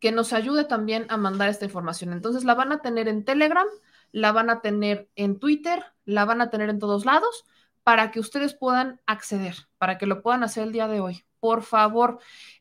[0.00, 2.12] que nos ayude también a mandar esta información.
[2.12, 3.68] Entonces, la van a tener en Telegram,
[4.12, 7.44] la van a tener en Twitter, la van a tener en todos lados
[7.82, 11.24] para que ustedes puedan acceder, para que lo puedan hacer el día de hoy.
[11.40, 12.18] Por favor,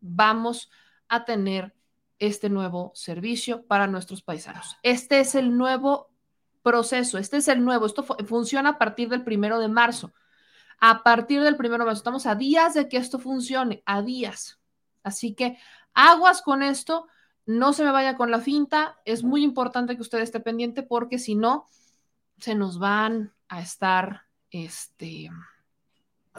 [0.00, 0.70] vamos
[1.08, 1.74] a tener
[2.18, 4.76] este nuevo servicio para nuestros paisanos.
[4.82, 6.10] Este es el nuevo
[6.62, 10.12] proceso, este es el nuevo, esto funciona a partir del primero de marzo.
[10.80, 14.60] A partir del primero de marzo, estamos a días de que esto funcione, a días.
[15.02, 15.58] Así que
[15.92, 17.06] aguas con esto,
[17.46, 21.18] no se me vaya con la finta, es muy importante que usted esté pendiente porque
[21.18, 21.66] si no,
[22.38, 25.30] se nos van a estar, este,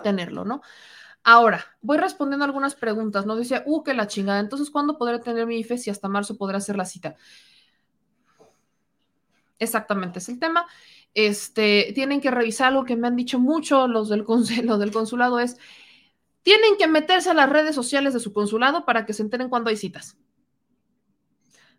[0.03, 0.61] tenerlo, ¿no?
[1.23, 3.35] Ahora, voy respondiendo algunas preguntas, ¿no?
[3.35, 6.57] Dice, uh, que la chingada, entonces, ¿cuándo podré tener mi IFE si hasta marzo podré
[6.57, 7.15] hacer la cita?
[9.57, 10.67] Exactamente, es el tema.
[11.13, 15.57] Este, tienen que revisar algo que me han dicho mucho los del, del consulado, es,
[16.43, 19.69] tienen que meterse a las redes sociales de su consulado para que se enteren cuando
[19.69, 20.17] hay citas.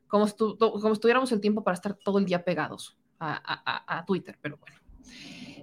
[0.09, 0.27] Como,
[0.59, 4.77] como estuviéramos el tiempo para estar todo el día pegados a, Twitter, pero bueno.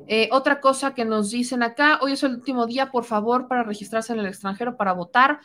[0.08, 3.64] Eh, otra cosa que nos dicen acá, hoy es el último día, por favor, para
[3.64, 5.40] registrarse en el extranjero para votar.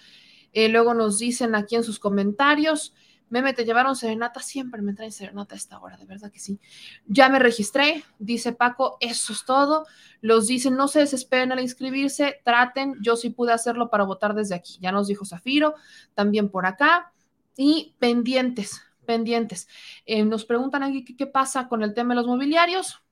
[0.52, 2.94] Eh, luego nos dicen aquí en sus comentarios,
[3.30, 6.58] Meme, te llevaron serenata, siempre me traen serenata a esta hora, de verdad que sí.
[7.06, 9.86] Ya me registré, dice Paco, eso es todo.
[10.20, 14.54] Los dicen, no se desesperen al inscribirse, traten, yo sí pude hacerlo para votar desde
[14.54, 14.78] aquí.
[14.80, 15.74] Ya nos dijo Zafiro,
[16.14, 17.12] también por acá.
[17.56, 19.66] Y pendientes, pendientes.
[20.04, 23.02] Eh, nos preguntan aquí qué, pasa con el tema de los mobiliarios.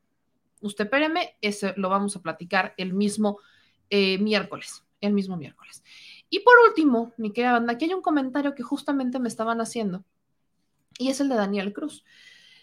[0.61, 3.39] Usted espéreme, ese lo vamos a platicar el mismo
[3.89, 5.83] eh, miércoles, el mismo miércoles.
[6.29, 10.05] Y por último, mi querida banda, aquí hay un comentario que justamente me estaban haciendo
[10.99, 12.05] y es el de Daniel Cruz.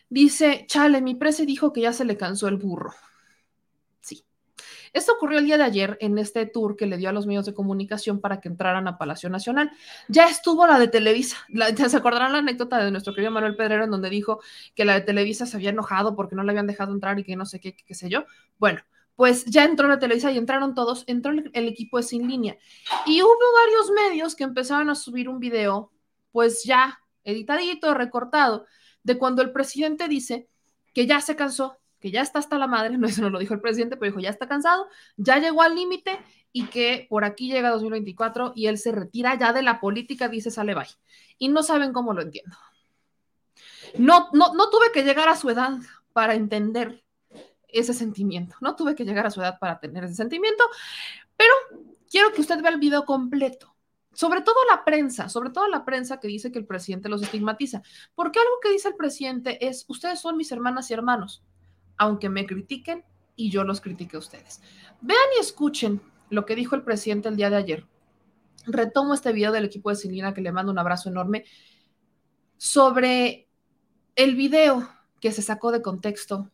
[0.10, 2.94] Dice, chale, mi prese dijo que ya se le cansó el burro.
[4.94, 7.46] Esto ocurrió el día de ayer en este tour que le dio a los medios
[7.46, 9.72] de comunicación para que entraran a Palacio Nacional.
[10.08, 11.38] Ya estuvo la de Televisa.
[11.90, 14.40] ¿Se acordarán la anécdota de nuestro querido Manuel Pedrero en donde dijo
[14.76, 17.36] que la de Televisa se había enojado porque no le habían dejado entrar y que
[17.36, 18.26] no sé qué, qué, sé yo?
[18.60, 18.82] Bueno,
[19.16, 22.58] pues ya entró la Televisa y entraron todos, entró el, equipo de Sin Línea.
[23.06, 23.32] Y hubo
[23.66, 25.92] varios medios que empezaron a subir un video,
[26.32, 28.66] pues ya editadito, recortado,
[29.04, 30.50] de cuando el presidente dice
[30.94, 33.54] que ya se cansó, que ya está hasta la madre, no eso no lo dijo
[33.54, 36.20] el presidente, pero dijo ya está cansado, ya llegó al límite
[36.52, 40.52] y que por aquí llega 2024 y él se retira ya de la política, dice
[40.52, 40.86] sale bye.
[41.38, 42.58] Y no saben cómo lo entiendo.
[43.98, 45.78] No, no, no tuve que llegar a su edad
[46.12, 47.06] para entender
[47.70, 48.58] ese sentimiento.
[48.60, 50.66] No tuve que llegar a su edad para tener ese sentimiento,
[51.38, 51.54] pero
[52.12, 53.74] quiero que usted vea el video completo.
[54.12, 57.82] Sobre todo la prensa, sobre todo la prensa que dice que el presidente los estigmatiza.
[58.14, 61.44] Porque algo que dice el presidente es, ustedes son mis hermanas y hermanos,
[61.98, 63.04] aunque me critiquen
[63.36, 64.62] y yo los critique a ustedes.
[65.02, 67.86] Vean y escuchen lo que dijo el presidente el día de ayer.
[68.66, 71.46] Retomo este video del equipo de Silina que le mando un abrazo enorme
[72.58, 73.48] sobre
[74.16, 74.88] el video
[75.20, 76.50] que se sacó de contexto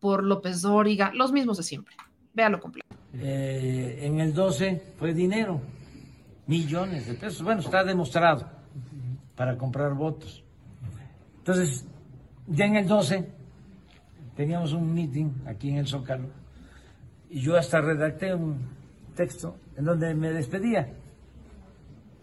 [0.00, 1.96] por López Dóriga, los mismos de siempre.
[2.34, 2.86] Véalo completo.
[3.14, 5.60] Eh, en el 12 fue dinero,
[6.46, 7.42] millones de pesos.
[7.42, 8.50] Bueno, está demostrado
[9.34, 10.44] para comprar votos.
[11.38, 11.84] Entonces,
[12.46, 13.35] ya en el 12
[14.36, 16.28] teníamos un meeting aquí en el Zócalo
[17.30, 18.58] y yo hasta redacté un
[19.14, 20.92] texto en donde me despedía,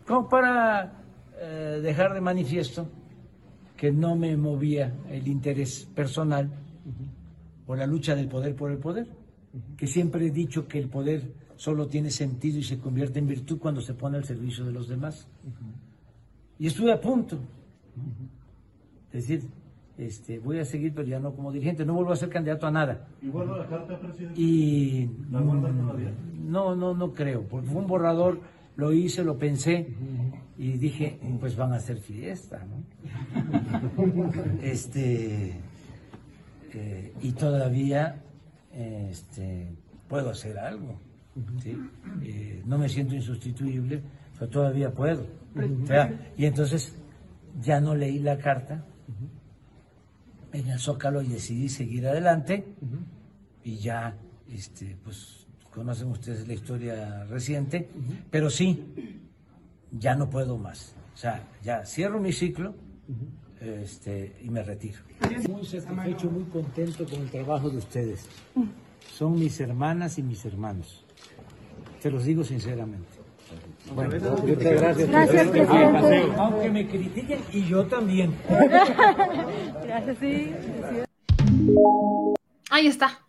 [0.08, 1.04] como para
[1.40, 2.88] eh, dejar de manifiesto
[3.76, 6.50] que no me movía el interés personal
[7.68, 9.08] o la lucha del poder por el poder,
[9.76, 13.60] que siempre he dicho que el poder solo tiene sentido y se convierte en virtud
[13.60, 15.28] cuando se pone al servicio de los demás.
[16.60, 17.40] Y estuve a punto.
[19.12, 19.44] Es decir,
[19.98, 22.72] este, voy a seguir, pero ya no como dirigente, no vuelvo a ser candidato a
[22.72, 23.08] nada.
[23.22, 24.42] ¿Y guarda la carta, presidente?
[24.42, 25.10] Y
[26.44, 28.40] No, no, no creo, porque fue un borrador,
[28.76, 29.88] lo hice, lo pensé
[30.58, 32.84] y dije, pues van a hacer fiesta, ¿no?
[34.62, 35.54] este
[36.74, 38.24] eh, y todavía
[38.74, 39.76] este,
[40.08, 41.00] puedo hacer algo.
[42.22, 44.02] Eh, no me siento insustituible,
[44.38, 45.26] pero todavía puedo.
[46.36, 46.96] y entonces
[47.62, 48.84] ya no leí la carta
[50.54, 52.64] en el Zócalo y decidí seguir adelante
[53.64, 54.16] y ya,
[54.50, 57.90] este, pues conocen ustedes la historia reciente,
[58.30, 59.20] pero sí,
[59.92, 60.96] ya no puedo más.
[61.14, 62.76] O sea, ya cierro mi ciclo
[63.60, 65.00] este, y me retiro.
[65.50, 68.28] Muy satisfecho, muy contento con el trabajo de ustedes.
[69.12, 71.04] Son mis hermanas y mis hermanos.
[72.02, 73.23] Te los digo sinceramente.
[73.92, 75.10] Bueno, muchas gracias.
[75.10, 75.70] Gracias,
[76.38, 78.36] Aunque me critiquen y yo también.
[79.84, 80.54] Gracias, sí.
[82.70, 83.20] Ahí está.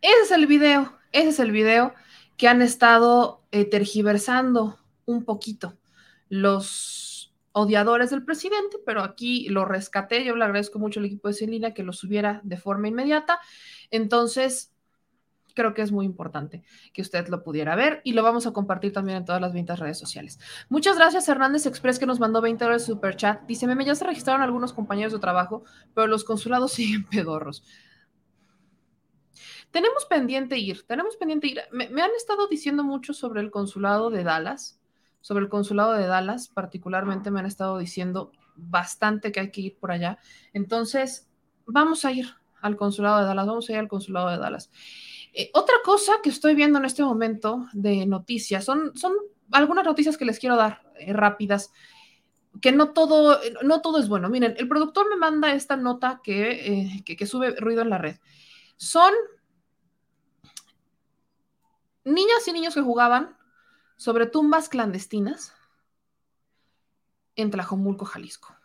[0.00, 1.94] Ese es el video, ese es el video
[2.36, 5.78] que han estado eh, tergiversando un poquito
[6.28, 10.24] los odiadores del presidente, pero aquí lo rescaté.
[10.24, 13.38] Yo le agradezco mucho al equipo de Celina que lo subiera de forma inmediata.
[13.90, 14.73] Entonces,
[15.54, 18.92] creo que es muy importante que usted lo pudiera ver y lo vamos a compartir
[18.92, 20.38] también en todas las 20 redes sociales.
[20.68, 23.42] Muchas gracias Hernández Express que nos mandó 20 horas de super chat.
[23.46, 27.64] Dice, meme, ya se registraron algunos compañeros de trabajo, pero los consulados siguen pedorros.
[29.70, 31.60] Tenemos pendiente ir, tenemos pendiente ir.
[31.72, 34.80] me han estado diciendo mucho sobre el consulado de Dallas
[35.24, 39.78] sobre el consulado de Dallas, particularmente me han estado diciendo bastante que hay que ir
[39.78, 40.18] por allá.
[40.52, 41.30] Entonces,
[41.64, 42.26] vamos a ir
[42.64, 44.70] al consulado de Dallas, vamos a ir al consulado de Dallas.
[45.34, 49.12] Eh, otra cosa que estoy viendo en este momento de noticias, son, son
[49.52, 51.72] algunas noticias que les quiero dar eh, rápidas,
[52.62, 54.30] que no todo, no todo es bueno.
[54.30, 58.16] Miren, el productor me manda esta nota que, eh, que sube ruido en la red.
[58.76, 59.12] Son
[62.04, 63.36] niñas y niños que jugaban
[63.96, 65.52] sobre tumbas clandestinas
[67.36, 68.56] en Tlajomulco, Jalisco.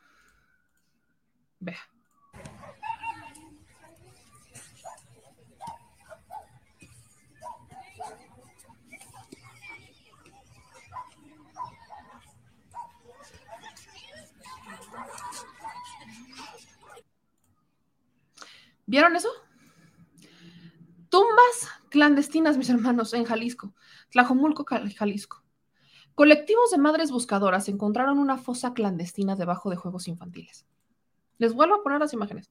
[1.59, 1.79] Vea.
[18.89, 19.29] ¿Vieron eso?
[21.09, 23.75] Tumbas clandestinas, mis hermanos, en Jalisco.
[24.09, 25.43] Tlajomulco, Jalisco.
[26.15, 30.65] Colectivos de madres buscadoras encontraron una fosa clandestina debajo de juegos infantiles.
[31.37, 32.49] Les vuelvo a poner las imágenes.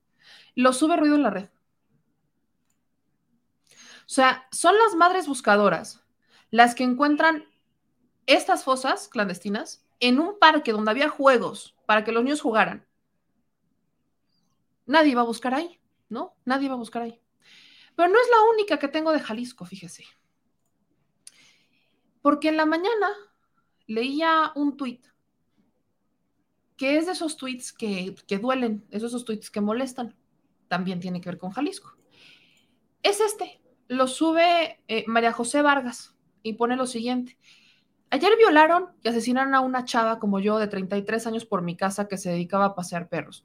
[0.54, 1.48] Lo sube ruido en la red.
[3.72, 6.04] O sea, son las madres buscadoras
[6.52, 7.46] las que encuentran
[8.26, 12.86] estas fosas clandestinas en un parque donde había juegos para que los niños jugaran.
[14.86, 16.36] Nadie iba a buscar ahí, ¿no?
[16.44, 17.20] Nadie iba a buscar ahí.
[17.94, 20.04] Pero no es la única que tengo de Jalisco, fíjese.
[22.22, 23.08] Porque en la mañana
[23.86, 25.06] leía un tuit
[26.78, 30.14] que es de esos tweets que, duelen, es de esos tweets que molestan.
[30.68, 31.96] También tiene que ver con Jalisco.
[33.02, 33.60] Es este.
[33.88, 37.36] lo sube eh, María José Vargas y pone lo siguiente.
[38.10, 42.06] Ayer violaron y asesinaron a una chava como yo de 33 años por mi casa
[42.06, 43.44] que se dedicaba a pasear perros.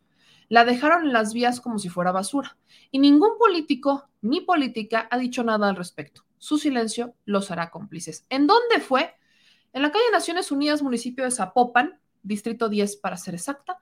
[0.53, 2.59] La dejaron en las vías como si fuera basura.
[2.91, 6.25] Y ningún político ni política ha dicho nada al respecto.
[6.37, 8.27] Su silencio los hará cómplices.
[8.29, 9.15] ¿En dónde fue?
[9.73, 13.79] En la calle Naciones Unidas, municipio de Zapopan, distrito 10 para ser exacta.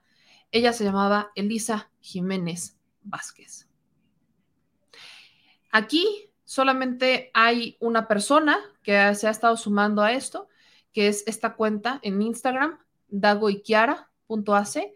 [0.49, 3.67] Ella se llamaba Elisa Jiménez Vázquez.
[5.71, 10.47] Aquí solamente hay una persona que se ha estado sumando a esto,
[10.93, 14.93] que es esta cuenta en Instagram, dagoikiara.ac,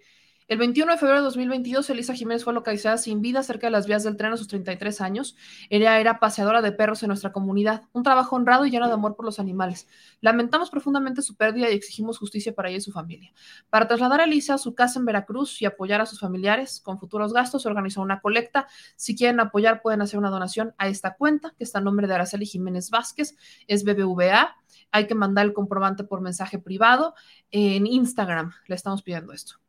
[0.47, 3.87] el 21 de febrero de 2022, Elisa Jiménez fue localizada sin vida cerca de las
[3.87, 5.35] vías del tren a sus 33 años.
[5.71, 9.15] Ella era paseadora de perros en nuestra comunidad, un trabajo honrado y lleno de amor
[9.15, 9.87] por los animales.
[10.21, 13.33] Lamentamos profundamente su pérdida y exigimos justicia para ella y su familia.
[13.71, 16.99] Para trasladar a Elisa a su casa en Veracruz y apoyar a sus familiares con
[16.99, 18.67] futuros gastos, se organizó una colecta.
[18.95, 22.13] Si quieren apoyar, pueden hacer una donación a esta cuenta, que está en nombre de
[22.13, 23.35] Araceli Jiménez Vázquez,
[23.65, 24.55] es BBVA.
[24.91, 27.15] Hay que mandar el comprobante por mensaje privado.
[27.49, 29.64] En Instagram le estamos pidiendo esto.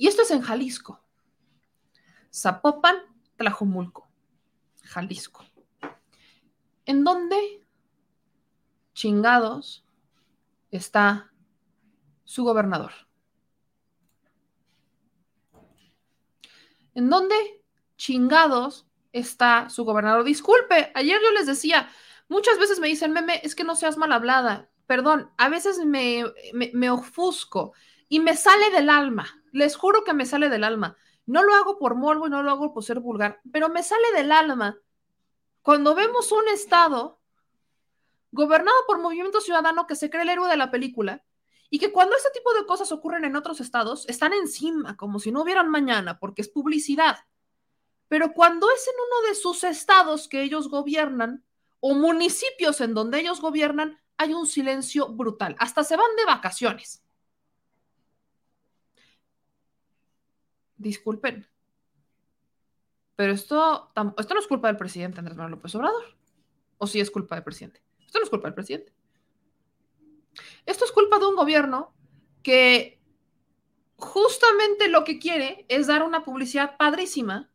[0.00, 1.04] Y esto es en Jalisco.
[2.32, 2.96] Zapopan,
[3.36, 4.08] Tlajomulco,
[4.82, 5.44] Jalisco.
[6.86, 7.62] ¿En dónde
[8.94, 9.84] chingados
[10.70, 11.30] está
[12.24, 12.92] su gobernador?
[16.94, 17.62] ¿En dónde
[17.98, 20.24] chingados está su gobernador?
[20.24, 21.90] Disculpe, ayer yo les decía,
[22.26, 24.70] muchas veces me dicen, meme, es que no seas mal hablada.
[24.86, 26.24] Perdón, a veces me,
[26.54, 27.74] me, me ofusco
[28.10, 29.42] y me sale del alma.
[29.52, 30.98] Les juro que me sale del alma.
[31.24, 34.12] No lo hago por morbo y no lo hago por ser vulgar, pero me sale
[34.14, 34.78] del alma
[35.62, 37.20] cuando vemos un Estado
[38.32, 41.24] gobernado por movimiento ciudadano que se cree el héroe de la película
[41.70, 45.30] y que cuando este tipo de cosas ocurren en otros estados, están encima, como si
[45.30, 47.18] no hubieran mañana, porque es publicidad.
[48.08, 51.44] Pero cuando es en uno de sus estados que ellos gobiernan,
[51.78, 55.54] o municipios en donde ellos gobiernan, hay un silencio brutal.
[55.60, 57.04] Hasta se van de vacaciones.
[60.80, 61.46] Disculpen,
[63.16, 66.16] pero esto, esto no es culpa del presidente Andrés Manuel López Obrador.
[66.78, 67.82] ¿O sí es culpa del presidente?
[68.06, 68.94] Esto no es culpa del presidente.
[70.64, 71.92] Esto es culpa de un gobierno
[72.42, 72.98] que
[73.96, 77.50] justamente lo que quiere es dar una publicidad padrísima,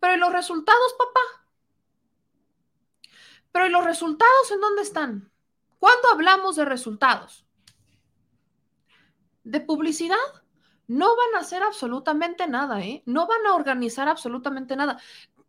[0.00, 1.46] pero ¿y los resultados, papá?
[3.52, 5.30] Pero ¿y los resultados en dónde están?
[5.78, 7.44] ¿Cuándo hablamos de resultados?
[9.42, 10.43] ¿De publicidad?
[10.86, 13.02] No van a hacer absolutamente nada, ¿eh?
[13.06, 14.98] No van a organizar absolutamente nada.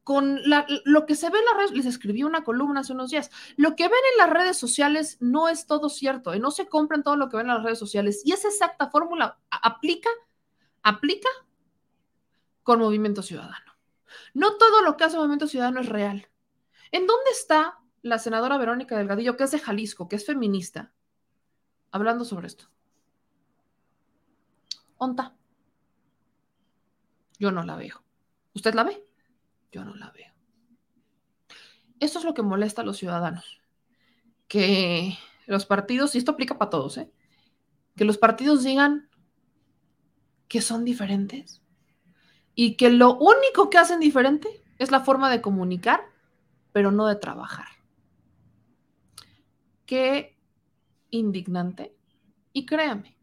[0.04, 0.40] Con
[0.86, 3.76] lo que se ve en las redes, les escribí una columna hace unos días, lo
[3.76, 6.40] que ven en las redes sociales no es todo cierto, ¿eh?
[6.40, 8.22] no se compren todo lo que ven en las redes sociales.
[8.24, 10.10] Y esa exacta fórmula aplica,
[10.84, 11.30] aplica
[12.62, 13.74] con Movimiento Ciudadano.
[14.36, 16.30] No todo lo que hace Movimiento Ciudadano es real.
[16.92, 20.94] ¿En dónde está la senadora Verónica Delgadillo, que es de Jalisco, que es feminista,
[21.92, 22.70] hablando sobre esto?
[24.98, 25.36] ¿Onta?
[27.38, 28.04] Yo no la veo.
[28.54, 29.06] ¿Usted la ve?
[29.72, 30.32] Yo no la veo.
[32.00, 33.62] Esto es lo que molesta a los ciudadanos.
[34.48, 35.18] Que
[35.48, 37.12] los partidos, y esto aplica para todos, ¿eh?
[37.96, 39.10] que los partidos digan
[40.48, 41.62] que son diferentes
[42.54, 46.02] y que lo único que hacen diferente es la forma de comunicar,
[46.72, 47.68] pero no de trabajar.
[49.86, 50.38] Qué
[51.10, 51.96] indignante.
[52.54, 53.15] Y créame,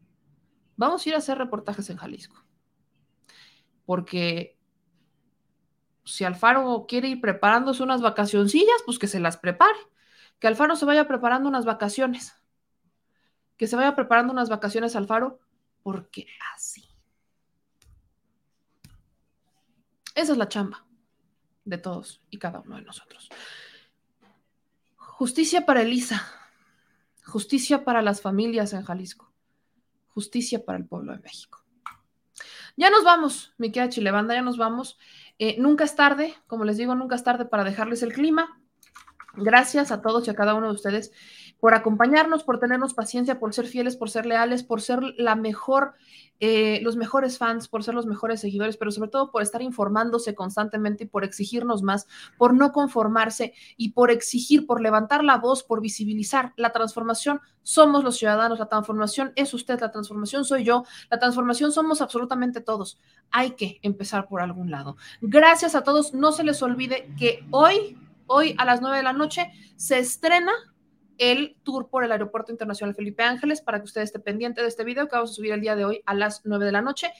[0.75, 2.43] Vamos a ir a hacer reportajes en Jalisco.
[3.85, 4.57] Porque
[6.03, 9.77] si Alfaro quiere ir preparándose unas vacacioncillas, pues que se las prepare.
[10.39, 12.35] Que Alfaro se vaya preparando unas vacaciones.
[13.57, 15.39] Que se vaya preparando unas vacaciones Alfaro,
[15.83, 16.89] porque así.
[20.15, 20.85] Esa es la chamba
[21.65, 23.29] de todos y cada uno de nosotros.
[24.95, 26.27] Justicia para Elisa.
[27.25, 29.32] Justicia para las familias en Jalisco
[30.13, 31.63] justicia para el pueblo de México.
[32.75, 34.97] Ya nos vamos, mi querida Chilebanda, ya nos vamos.
[35.37, 38.59] Eh, nunca es tarde, como les digo, nunca es tarde para dejarles el clima.
[39.35, 41.11] Gracias a todos y a cada uno de ustedes
[41.63, 45.93] por acompañarnos, por tenernos paciencia, por ser fieles, por ser leales, por ser la mejor,
[46.41, 50.35] eh, los mejores fans, por ser los mejores seguidores, pero sobre todo por estar informándose
[50.35, 52.05] constantemente y por exigirnos más,
[52.37, 57.39] por no conformarse y por exigir, por levantar la voz, por visibilizar la transformación.
[57.61, 62.59] Somos los ciudadanos, la transformación es usted, la transformación soy yo, la transformación somos absolutamente
[62.59, 62.99] todos.
[63.31, 64.97] Hay que empezar por algún lado.
[65.21, 66.13] Gracias a todos.
[66.13, 67.97] No se les olvide que hoy,
[68.27, 70.51] hoy a las nueve de la noche, se estrena
[71.17, 74.83] el tour por el Aeropuerto Internacional Felipe Ángeles para que usted esté pendiente de este
[74.83, 77.11] video que vamos a subir el día de hoy a las 9 de la noche.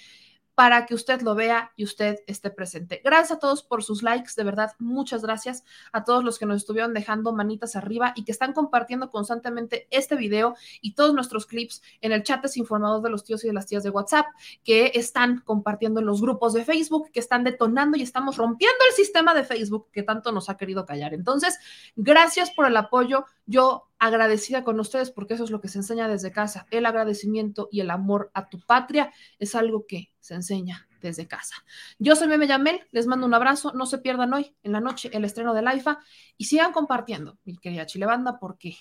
[0.56, 3.02] para que usted lo vea y usted esté presente.
[3.04, 6.58] Gracias a todos por sus likes, de verdad, muchas gracias a todos los que nos
[6.58, 11.82] estuvieron dejando manitas arriba y que están compartiendo constantemente este video y todos nuestros clips
[12.02, 14.28] en el chat desinformados de los tíos y de las tías de WhatsApp,
[14.64, 18.96] que están compartiendo en los grupos de Facebook, que están detonando y estamos rompiendo el
[18.96, 21.14] sistema de Facebook que tanto nos ha querido callar.
[21.14, 21.58] Entonces,
[21.96, 23.26] gracias por el apoyo.
[23.46, 26.66] Yo agradecida con ustedes porque eso es lo que se enseña desde casa.
[26.72, 31.56] El agradecimiento y el amor a tu patria es algo que se enseña desde casa.
[32.00, 35.10] Yo soy Meme Yamel, les mando un abrazo, no se pierdan hoy en la noche
[35.14, 36.00] el estreno de Laifa
[36.38, 38.76] y sigan compartiendo, mi querida Chilebanda, porque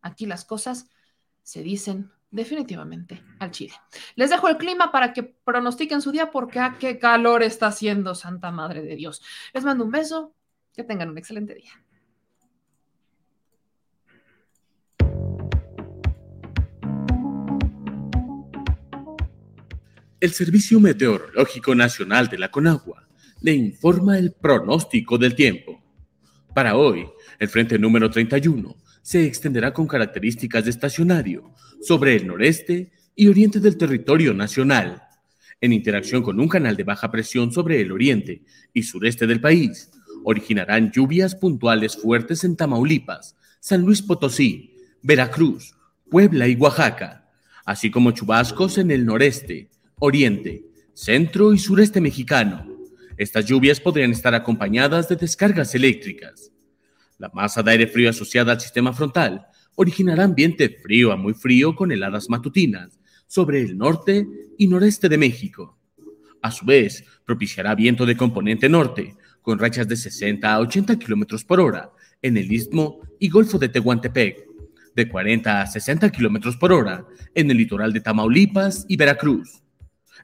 [0.00, 0.88] aquí las cosas
[1.42, 3.74] se dicen definitivamente al Chile.
[4.16, 7.68] Les dejo el clima para que pronostiquen su día porque a ah, qué calor está
[7.68, 9.22] haciendo, Santa Madre de Dios.
[9.52, 10.34] Les mando un beso,
[10.74, 11.70] que tengan un excelente día.
[20.24, 23.06] El Servicio Meteorológico Nacional de la Conagua
[23.42, 25.84] le informa el pronóstico del tiempo.
[26.54, 27.06] Para hoy,
[27.38, 31.52] el frente número 31 se extenderá con características de estacionario
[31.82, 35.02] sobre el noreste y oriente del territorio nacional,
[35.60, 39.90] en interacción con un canal de baja presión sobre el oriente y sureste del país.
[40.24, 45.74] Originarán lluvias puntuales fuertes en Tamaulipas, San Luis Potosí, Veracruz,
[46.08, 47.28] Puebla y Oaxaca,
[47.66, 49.68] así como chubascos en el noreste,
[49.98, 52.66] oriente, centro y sureste mexicano.
[53.16, 56.52] Estas lluvias podrían estar acompañadas de descargas eléctricas.
[57.18, 61.74] La masa de aire frío asociada al sistema frontal originará ambiente frío a muy frío
[61.74, 64.26] con heladas matutinas sobre el norte
[64.58, 65.78] y noreste de México.
[66.42, 71.44] A su vez, propiciará viento de componente norte, con rachas de 60 a 80 kilómetros
[71.44, 71.90] por hora
[72.22, 74.44] en el istmo y golfo de Tehuantepec,
[74.94, 79.63] de 40 a 60 kilómetros por hora en el litoral de Tamaulipas y Veracruz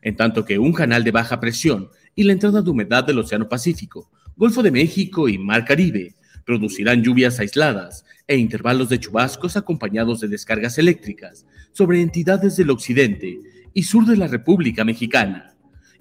[0.03, 3.49] en tanto que un canal de baja presión y la entrada de humedad del Océano
[3.49, 6.15] Pacífico, Golfo de México y Mar Caribe
[6.45, 13.39] producirán lluvias aisladas e intervalos de chubascos acompañados de descargas eléctricas sobre entidades del occidente
[13.75, 15.55] y sur de la República Mexicana,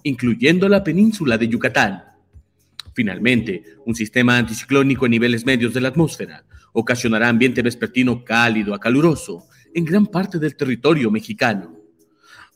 [0.04, 2.04] incluyendo la península de Yucatán.
[2.94, 8.80] Finalmente, un sistema anticiclónico en niveles medios de la atmósfera ocasionará ambiente vespertino cálido a
[8.80, 11.79] caluroso en gran parte del territorio mexicano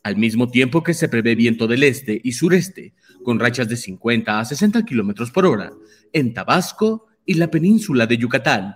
[0.04, 2.94] al mismo tiempo que se prevé viento del este y sureste,
[3.24, 5.72] con rachas de 50 a 60 kilómetros por hora,
[6.12, 8.76] en Tabasco y la península de Yucatán.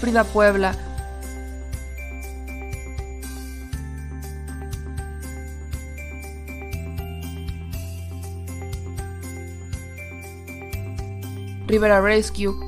[0.00, 0.76] Frida Puebla.
[11.66, 12.67] Rivera Rescue.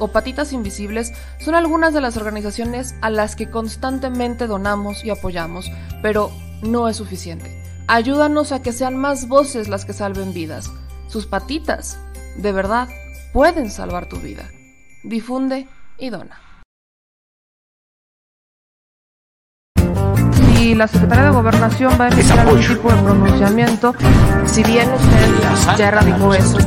[0.00, 5.70] O Patitas Invisibles son algunas de las organizaciones a las que constantemente donamos y apoyamos,
[6.02, 6.32] pero
[6.62, 7.62] no es suficiente.
[7.86, 10.70] Ayúdanos a que sean más voces las que salven vidas.
[11.08, 11.98] Sus patitas,
[12.36, 12.88] de verdad,
[13.32, 14.48] pueden salvar tu vida.
[15.02, 16.40] Difunde y dona.
[20.34, 23.94] Si la Secretaría de Gobernación va a emitir algún tipo de pronunciamiento,
[24.44, 26.58] si bien usted ya erradicó eso,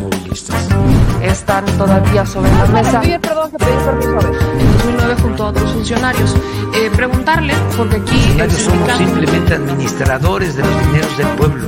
[1.24, 3.02] están todavía sobre la mesa.
[3.04, 6.36] En 2009 junto a otros funcionarios.
[6.76, 8.38] Eh, preguntarle, porque aquí...
[8.50, 11.68] somos simplemente administradores de los dineros del pueblo.